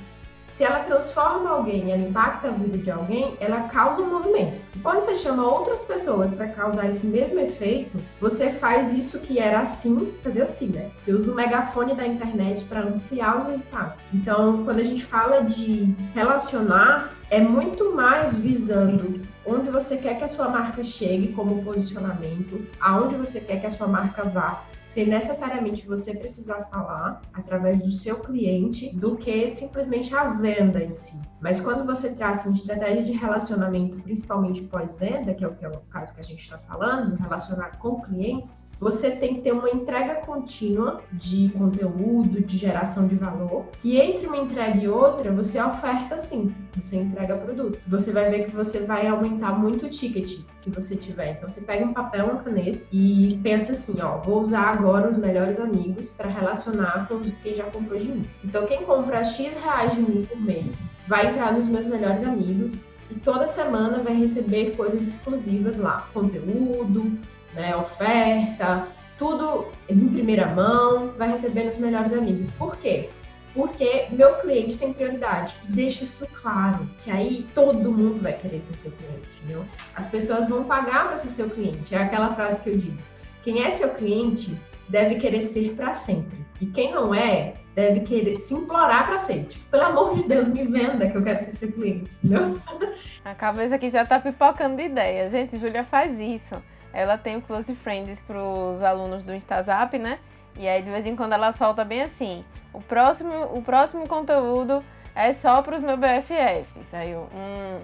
se 0.60 0.65
ela 0.65 0.80
transforma 0.80 1.52
alguém, 1.52 1.89
ela 1.89 2.02
impacta 2.02 2.50
a 2.50 2.52
vida 2.52 2.78
de 2.80 2.91
alguém, 2.91 3.38
ela 3.39 3.69
causa 3.69 4.02
um 4.02 4.10
movimento. 4.10 4.62
E 4.76 4.80
quando 4.80 5.00
você 5.00 5.15
chama 5.15 5.50
outras 5.50 5.86
pessoas 5.86 6.34
para 6.34 6.50
causar 6.50 6.89
esse 6.89 7.08
mesmo 7.08 7.39
efeito, 7.39 7.98
você 8.19 8.52
faz 8.52 8.91
isso 8.91 9.19
que 9.19 9.39
era 9.39 9.62
assim, 9.62 10.13
fazer 10.22 10.41
assim, 10.41 10.67
né? 10.67 10.91
Você 11.00 11.13
usa 11.13 11.32
o 11.32 11.36
megafone 11.36 11.95
da 11.95 12.06
internet 12.06 12.65
para 12.65 12.82
ampliar 12.82 13.38
os 13.38 13.45
resultados. 13.45 14.04
Então, 14.13 14.65
quando 14.65 14.82
a 14.82 14.84
gente 14.84 15.06
fala 15.06 15.43
de 15.43 15.95
relacionar, 16.13 17.13
é 17.32 17.39
muito 17.39 17.95
mais 17.95 18.36
visando 18.36 19.22
onde 19.45 19.69
você 19.69 19.95
quer 19.95 20.17
que 20.17 20.26
a 20.26 20.28
sua 20.28 20.50
marca 20.50 20.84
chegue 20.84 21.30
como 21.30 21.63
posicionamento, 21.63 22.67
aonde 22.82 23.15
você 23.15 23.39
quer 23.39 23.62
que 23.62 23.65
a 23.67 23.69
sua 23.69 23.88
marca 23.88 24.24
vá 24.26 24.65
sem 24.89 25.06
necessariamente 25.06 25.86
você 25.86 26.15
precisar 26.15 26.63
falar 26.71 27.21
através 27.34 27.80
do 27.80 27.91
seu 27.91 28.19
cliente 28.19 28.89
do 28.95 29.15
que 29.15 29.49
simplesmente 29.49 30.15
a 30.15 30.34
venda 30.34 30.84
em 30.84 30.93
si. 30.93 31.15
Mas 31.39 31.62
quando 31.62 31.86
você 31.86 32.10
traça 32.10 32.49
uma 32.49 32.58
estratégia 32.58 33.04
de 33.04 33.12
relacionamento, 33.12 34.02
principalmente 34.02 34.63
pós-venda, 34.63 35.34
que 35.34 35.45
é 35.45 35.47
o 35.47 35.56
que 35.56 35.63
é 35.63 35.69
o 35.69 35.80
caso 35.91 36.13
que 36.13 36.21
a 36.21 36.23
gente 36.23 36.41
está 36.41 36.58
falando, 36.58 37.15
relacionar 37.21 37.78
com 37.78 38.02
clientes, 38.02 38.65
você 38.80 39.12
tem 39.12 39.36
que 39.36 39.42
ter 39.42 39.52
uma 39.52 39.70
entrega 39.70 40.15
contínua 40.15 41.02
de 41.12 41.50
conteúdo, 41.50 42.42
de 42.42 42.58
geração 42.58 43.08
de 43.08 43.15
valor. 43.15 43.65
E 43.84 43.98
entre 43.98 44.28
uma 44.28 44.38
entrega 44.38 44.78
e 44.78 44.88
outra, 44.88 45.32
você 45.32 45.62
oferta 45.62 46.18
sim, 46.18 46.54
você 46.82 46.98
entrega 46.98 47.36
produto. 47.36 47.78
Você 47.88 48.12
vai 48.12 48.30
ver 48.30 48.46
que 48.46 48.56
você 48.56 48.80
vai 48.80 49.08
aumentar 49.08 49.58
muito 49.60 49.86
o 49.86 49.89
ticket 49.89 50.39
se 50.56 50.70
você 50.70 50.96
tiver. 50.96 51.34
Então 51.34 51.50
você 51.50 51.62
pega 51.62 51.86
um 51.86 51.94
papel, 51.94 52.26
uma 52.26 52.42
caneta 52.42 52.80
e 52.92 53.39
pensa 53.44 53.74
assim, 53.74 54.02
ó, 54.02 54.18
vou 54.18 54.42
usar 54.42 54.62
agora 54.62 55.10
os 55.10 55.18
melhores 55.18 55.60
amigos 55.60 56.12
para 56.12 56.30
relacionar 56.30 57.08
com 57.08 57.20
quem 57.44 57.56
já 57.56 57.65
comprou 57.65 58.00
de 58.00 58.08
mim. 58.08 58.26
Então 58.44 58.65
quem 58.65 58.84
compra 58.84 59.24
X 59.24 59.56
reais 59.56 59.94
de 59.94 60.02
mim 60.02 60.26
por 60.26 60.39
mês 60.39 60.80
vai 61.08 61.28
entrar 61.28 61.54
nos 61.54 61.68
meus 61.68 61.86
melhores 61.86 62.24
amigos 62.24 62.82
e 63.10 63.15
toda 63.15 63.48
semana 63.48 64.04
vai 64.04 64.13
receber 64.13 64.76
coisas 64.76 65.08
exclusivas 65.08 65.78
lá, 65.78 66.08
conteúdo, 66.13 67.18
né, 67.53 67.75
oferta, 67.75 68.88
tudo 69.17 69.67
em 69.89 70.07
primeira 70.07 70.47
mão, 70.47 71.13
vai 71.17 71.31
receber 71.31 71.65
nos 71.65 71.77
melhores 71.77 72.13
amigos. 72.13 72.49
Por 72.51 72.77
quê? 72.77 73.09
Porque 73.53 74.05
meu 74.12 74.35
cliente 74.35 74.77
tem 74.77 74.93
prioridade. 74.93 75.55
Deixa 75.65 76.03
isso 76.03 76.25
claro, 76.27 76.89
que 76.99 77.12
aí 77.12 77.45
todo 77.53 77.91
mundo 77.91 78.21
vai 78.21 78.33
querer 78.33 78.62
ser 78.62 78.77
seu 78.77 78.91
cliente, 78.91 79.27
entendeu? 79.39 79.65
As 79.95 80.07
pessoas 80.07 80.47
vão 80.47 80.63
pagar 80.63 81.07
para 81.07 81.17
ser 81.17 81.29
seu 81.29 81.49
cliente. 81.49 81.93
É 81.93 81.97
aquela 81.97 82.33
frase 82.33 82.62
que 82.62 82.69
eu 82.69 82.77
digo. 82.77 82.97
Quem 83.43 83.63
é 83.63 83.71
seu 83.71 83.89
cliente 83.89 84.55
deve 84.88 85.15
querer 85.15 85.41
ser 85.41 85.73
para 85.75 85.93
sempre. 85.93 86.39
E 86.62 86.65
quem 86.67 86.93
não 86.93 87.13
é, 87.13 87.53
deve 87.75 88.01
querer 88.01 88.38
se 88.38 88.53
implorar 88.53 89.07
para 89.07 89.17
ser. 89.17 89.45
Tipo, 89.45 89.65
pelo 89.69 89.83
amor 89.83 90.15
de 90.15 90.23
Deus, 90.23 90.47
me 90.49 90.63
venda 90.65 91.09
que 91.09 91.17
eu 91.17 91.23
quero 91.23 91.39
ser 91.39 91.55
seu 91.55 91.71
cliente, 91.71 92.09
entendeu? 92.23 92.59
A 93.25 93.33
cabeça 93.33 93.75
aqui 93.75 93.89
já 93.89 94.05
tá 94.05 94.19
pipocando 94.19 94.77
de 94.77 94.83
ideia. 94.83 95.29
Gente, 95.29 95.57
Júlia 95.57 95.83
faz 95.83 96.17
isso 96.19 96.55
ela 96.93 97.17
tem 97.17 97.38
o 97.38 97.41
Close 97.41 97.73
Friends 97.75 98.21
para 98.21 98.41
os 98.41 98.82
alunos 98.82 99.23
do 99.23 99.34
Instazap, 99.34 99.97
né? 99.97 100.19
E 100.58 100.67
aí 100.67 100.82
de 100.82 100.89
vez 100.89 101.06
em 101.06 101.15
quando 101.15 101.34
ela 101.34 101.52
solta 101.52 101.84
bem 101.84 102.02
assim: 102.02 102.43
o 102.73 102.82
próximo, 102.82 103.34
o 103.54 103.62
próximo 103.62 104.08
conteúdo 104.08 104.84
é 105.15 105.34
só 105.34 105.62
para 105.62 105.78
os 105.78 105.82
meus 105.82 105.99
BFFs. 105.99 106.93
Aí 106.93 107.12
eu, 107.12 107.30
hum, 107.34 107.80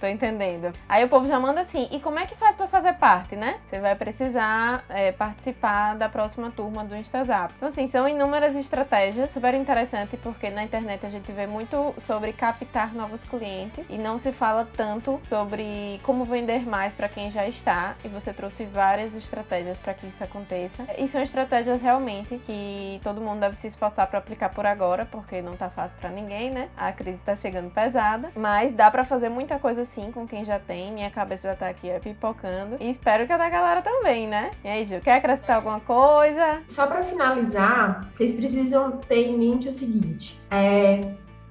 Tô 0.00 0.06
entendendo. 0.06 0.72
Aí 0.88 1.04
o 1.04 1.08
povo 1.08 1.26
já 1.26 1.40
manda 1.40 1.60
assim, 1.60 1.88
e 1.90 1.98
como 1.98 2.18
é 2.18 2.26
que 2.26 2.36
faz 2.36 2.54
para 2.54 2.68
fazer 2.68 2.94
parte, 2.94 3.34
né? 3.34 3.58
Você 3.68 3.80
vai 3.80 3.94
precisar 3.96 4.84
é, 4.88 5.10
participar 5.10 5.96
da 5.96 6.08
próxima 6.08 6.50
turma 6.50 6.84
do 6.84 6.94
InstaZap. 6.94 7.52
Então, 7.56 7.68
assim, 7.68 7.86
são 7.88 8.08
inúmeras 8.08 8.56
estratégias, 8.56 9.30
super 9.32 9.54
interessante, 9.54 10.16
porque 10.16 10.50
na 10.50 10.62
internet 10.62 11.04
a 11.04 11.08
gente 11.08 11.30
vê 11.32 11.46
muito 11.46 11.94
sobre 12.00 12.32
captar 12.32 12.94
novos 12.94 13.24
clientes 13.24 13.84
e 13.88 13.98
não 13.98 14.18
se 14.18 14.30
fala 14.30 14.68
tanto 14.76 15.20
sobre 15.24 16.00
como 16.04 16.24
vender 16.24 16.66
mais 16.66 16.94
para 16.94 17.08
quem 17.08 17.30
já 17.30 17.46
está. 17.48 17.96
E 18.04 18.08
você 18.08 18.32
trouxe 18.32 18.64
várias 18.64 19.16
estratégias 19.16 19.78
para 19.78 19.94
que 19.94 20.06
isso 20.06 20.22
aconteça. 20.22 20.84
E 20.96 21.08
são 21.08 21.20
estratégias 21.20 21.82
realmente 21.82 22.38
que 22.38 23.00
todo 23.02 23.20
mundo 23.20 23.40
deve 23.40 23.56
se 23.56 23.66
esforçar 23.66 24.06
para 24.06 24.20
aplicar 24.20 24.50
por 24.50 24.64
agora, 24.64 25.04
porque 25.06 25.42
não 25.42 25.56
tá 25.56 25.68
fácil 25.68 25.98
para 26.00 26.10
ninguém, 26.10 26.50
né? 26.50 26.68
A 26.76 26.92
crise 26.92 27.18
tá 27.24 27.34
chegando 27.34 27.70
pesada, 27.70 28.30
mas 28.36 28.72
dá 28.72 28.90
para 28.90 29.04
fazer 29.04 29.28
muita 29.28 29.58
coisa 29.58 29.87
assim 29.88 30.12
com 30.12 30.26
quem 30.26 30.44
já 30.44 30.58
tem. 30.58 30.92
Minha 30.92 31.10
cabeça 31.10 31.48
já 31.48 31.56
tá 31.56 31.68
aqui 31.68 31.88
é, 31.88 31.98
pipocando. 31.98 32.76
E 32.78 32.90
espero 32.90 33.26
que 33.26 33.32
a 33.32 33.38
da 33.38 33.48
galera 33.48 33.82
também, 33.82 34.28
né? 34.28 34.50
E 34.62 34.68
aí, 34.68 34.84
Gil, 34.84 35.00
quer 35.00 35.14
acrescentar 35.14 35.56
alguma 35.56 35.80
coisa? 35.80 36.62
Só 36.66 36.86
para 36.86 37.02
finalizar, 37.02 38.08
vocês 38.12 38.32
precisam 38.32 38.98
ter 38.98 39.28
em 39.28 39.38
mente 39.38 39.68
o 39.68 39.72
seguinte: 39.72 40.38
é, 40.50 41.00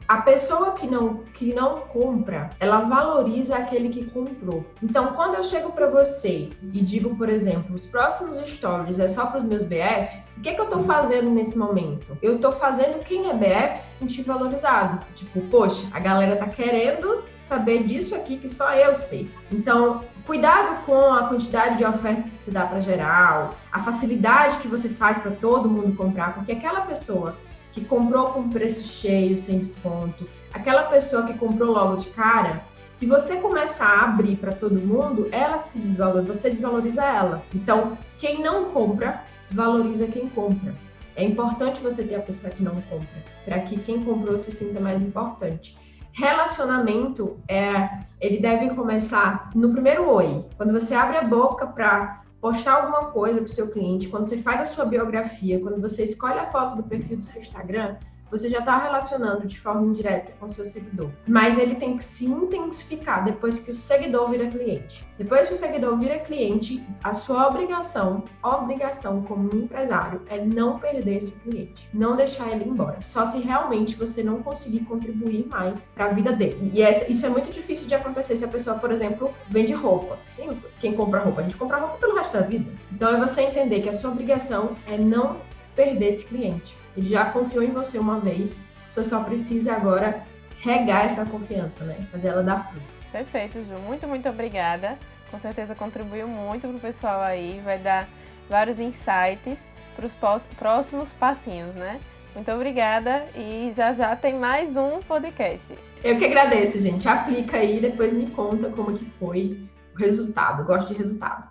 a 0.07 0.21
pessoa 0.21 0.71
que 0.71 0.87
não, 0.87 1.23
que 1.33 1.53
não 1.53 1.81
compra, 1.81 2.49
ela 2.59 2.81
valoriza 2.81 3.57
aquele 3.57 3.89
que 3.89 4.05
comprou. 4.05 4.65
Então, 4.81 5.13
quando 5.13 5.35
eu 5.35 5.43
chego 5.43 5.71
para 5.71 5.89
você 5.89 6.49
e 6.61 6.81
digo, 6.81 7.15
por 7.15 7.27
exemplo, 7.27 7.75
os 7.75 7.87
próximos 7.87 8.37
stories 8.37 8.99
é 8.99 9.07
só 9.07 9.25
para 9.25 9.39
os 9.39 9.43
meus 9.43 9.63
BFs, 9.63 10.37
o 10.37 10.41
que, 10.41 10.53
que 10.53 10.61
eu 10.61 10.65
estou 10.65 10.83
fazendo 10.83 11.31
nesse 11.31 11.57
momento? 11.57 12.17
Eu 12.21 12.35
estou 12.35 12.53
fazendo 12.53 13.03
quem 13.03 13.29
é 13.29 13.33
BF 13.33 13.77
se 13.77 13.97
sentir 13.97 14.21
valorizado. 14.21 15.05
Tipo, 15.15 15.41
poxa, 15.49 15.85
a 15.91 15.99
galera 15.99 16.37
tá 16.37 16.47
querendo 16.47 17.23
saber 17.47 17.83
disso 17.83 18.13
aqui 18.13 18.37
que 18.37 18.47
só 18.49 18.73
eu 18.73 18.93
sei. 18.93 19.31
Então, 19.51 20.01
cuidado 20.25 20.83
com 20.85 21.13
a 21.13 21.27
quantidade 21.27 21.77
de 21.77 21.85
ofertas 21.85 22.35
que 22.35 22.43
se 22.43 22.51
dá 22.51 22.65
para 22.65 22.81
geral, 22.81 23.51
a 23.71 23.79
facilidade 23.81 24.57
que 24.57 24.67
você 24.67 24.89
faz 24.89 25.17
para 25.19 25.31
todo 25.31 25.69
mundo 25.69 25.95
comprar, 25.95 26.33
porque 26.33 26.51
aquela 26.51 26.81
pessoa 26.81 27.35
que 27.71 27.85
comprou 27.85 28.27
com 28.31 28.49
preço 28.49 28.83
cheio, 28.85 29.37
sem 29.37 29.59
desconto, 29.59 30.27
aquela 30.53 30.83
pessoa 30.83 31.23
que 31.23 31.33
comprou 31.35 31.71
logo 31.71 31.97
de 31.97 32.09
cara, 32.09 32.63
se 32.93 33.05
você 33.05 33.35
começar 33.35 33.87
a 33.87 34.03
abrir 34.05 34.37
para 34.37 34.51
todo 34.51 34.75
mundo, 34.75 35.29
ela 35.31 35.59
se 35.59 35.77
desvaloriza, 35.77 36.33
você 36.33 36.49
desvaloriza 36.49 37.03
ela. 37.03 37.43
Então, 37.53 37.97
quem 38.17 38.41
não 38.41 38.65
compra, 38.71 39.23
valoriza 39.51 40.07
quem 40.07 40.27
compra. 40.27 40.73
É 41.15 41.23
importante 41.23 41.79
você 41.79 42.03
ter 42.03 42.15
a 42.15 42.21
pessoa 42.21 42.51
que 42.51 42.63
não 42.63 42.81
compra, 42.81 43.23
para 43.45 43.59
que 43.59 43.79
quem 43.79 44.01
comprou 44.01 44.37
se 44.37 44.51
sinta 44.51 44.79
mais 44.79 45.01
importante. 45.01 45.77
Relacionamento 46.17 47.37
é, 47.47 47.99
ele 48.19 48.39
deve 48.39 48.73
começar 48.73 49.51
no 49.53 49.71
primeiro 49.71 50.09
oi. 50.09 50.43
Quando 50.57 50.73
você 50.73 50.95
abre 50.95 51.15
a 51.15 51.21
boca 51.21 51.67
para 51.67 52.23
postar 52.41 52.73
alguma 52.73 53.11
coisa 53.11 53.35
para 53.35 53.45
o 53.45 53.47
seu 53.47 53.69
cliente, 53.69 54.07
quando 54.07 54.25
você 54.25 54.39
faz 54.39 54.61
a 54.61 54.65
sua 54.65 54.83
biografia, 54.83 55.59
quando 55.59 55.79
você 55.79 56.03
escolhe 56.03 56.39
a 56.39 56.47
foto 56.47 56.75
do 56.75 56.81
perfil 56.81 57.17
do 57.17 57.23
seu 57.23 57.39
Instagram, 57.39 57.97
você 58.29 58.49
já 58.49 58.59
está 58.59 58.77
relacionando 58.77 59.47
de 59.47 59.59
forma 59.59 59.85
indireta 59.85 60.33
com 60.39 60.45
o 60.45 60.49
seu 60.49 60.65
seguidor. 60.65 61.09
Mas 61.27 61.57
ele 61.57 61.75
tem 61.75 61.97
que 61.97 62.03
se 62.03 62.25
intensificar 62.25 63.23
depois 63.23 63.59
que 63.59 63.71
o 63.71 63.75
seguidor 63.75 64.29
vira 64.29 64.47
cliente. 64.47 65.05
Depois 65.17 65.47
que 65.47 65.53
o 65.53 65.57
seguidor 65.57 65.97
vira 65.97 66.19
cliente, 66.19 66.85
a 67.03 67.13
sua 67.13 67.47
obrigação, 67.47 68.23
obrigação 68.43 69.23
como 69.23 69.55
empresário, 69.55 70.21
é 70.27 70.43
não 70.43 70.77
perder 70.77 71.17
esse 71.17 71.31
cliente, 71.31 71.89
não 71.93 72.15
deixar 72.15 72.51
ele 72.51 72.65
embora. 72.65 73.01
Só 73.01 73.25
se 73.25 73.39
realmente 73.39 73.95
você 73.95 74.21
não 74.21 74.43
conseguir 74.43 74.81
contribuir 74.81 75.47
mais 75.47 75.87
para 75.95 76.05
a 76.05 76.09
vida 76.09 76.31
dele. 76.33 76.71
E 76.73 76.81
essa, 76.81 77.11
isso 77.11 77.25
é 77.25 77.29
muito 77.29 77.51
difícil 77.51 77.87
de 77.87 77.95
acontecer 77.95 78.35
se 78.35 78.45
a 78.45 78.47
pessoa, 78.47 78.77
por 78.77 78.91
exemplo, 78.91 79.33
vende 79.49 79.73
roupa. 79.73 80.19
Quem, 80.79 80.93
compra 80.93 81.21
roupa? 81.21 81.41
A 81.41 81.43
gente 81.43 81.57
compra 81.57 81.77
roupa 81.77 81.97
pelo 81.97 82.15
resto 82.15 82.33
da 82.33 82.41
vida. 82.41 82.71
Então 82.91 83.09
é 83.09 83.19
você 83.19 83.41
entender 83.41 83.81
que 83.81 83.89
a 83.89 83.93
sua 83.93 84.11
obrigação 84.11 84.75
é 84.87 84.97
não 84.97 85.37
perder 85.75 86.15
esse 86.15 86.25
cliente. 86.25 86.75
Ele 86.97 87.09
já 87.09 87.25
confiou 87.25 87.63
em 87.63 87.71
você 87.71 87.99
uma 87.99 88.19
vez, 88.19 88.55
você 88.89 89.03
só 89.03 89.23
precisa 89.23 89.73
agora 89.73 90.23
regar 90.59 91.05
essa 91.05 91.23
confiança, 91.23 91.83
né? 91.83 91.99
Fazer 92.11 92.29
ela 92.29 92.41
dar 92.41 92.71
frutos. 92.71 93.05
Perfeito, 93.11 93.63
Ju. 93.63 93.77
Muito, 93.85 94.07
muito 94.07 94.27
obrigada. 94.27 94.97
Com 95.29 95.39
certeza 95.39 95.75
contribuiu 95.75 96.27
muito 96.27 96.67
pro 96.67 96.79
pessoal 96.79 97.21
aí, 97.21 97.61
vai 97.63 97.77
dar 97.77 98.07
vários 98.49 98.79
insights 98.79 99.59
para 99.95 100.05
os 100.07 100.13
próximos 100.57 101.09
passinhos, 101.13 101.75
né? 101.75 101.99
Muito 102.33 102.51
obrigada 102.51 103.25
e 103.35 103.71
já 103.75 103.93
já 103.93 104.15
tem 104.15 104.39
mais 104.39 104.75
um 104.77 104.99
podcast. 104.99 105.77
Eu 106.03 106.17
que 106.17 106.25
agradeço, 106.25 106.79
gente. 106.79 107.07
Aplica 107.07 107.57
aí, 107.57 107.79
depois 107.79 108.13
me 108.13 108.27
conta 108.27 108.69
como 108.69 108.97
que 108.97 109.05
foi 109.19 109.67
o 109.95 109.99
resultado. 109.99 110.61
Eu 110.61 110.65
gosto 110.65 110.87
de 110.87 110.93
resultado. 110.93 111.49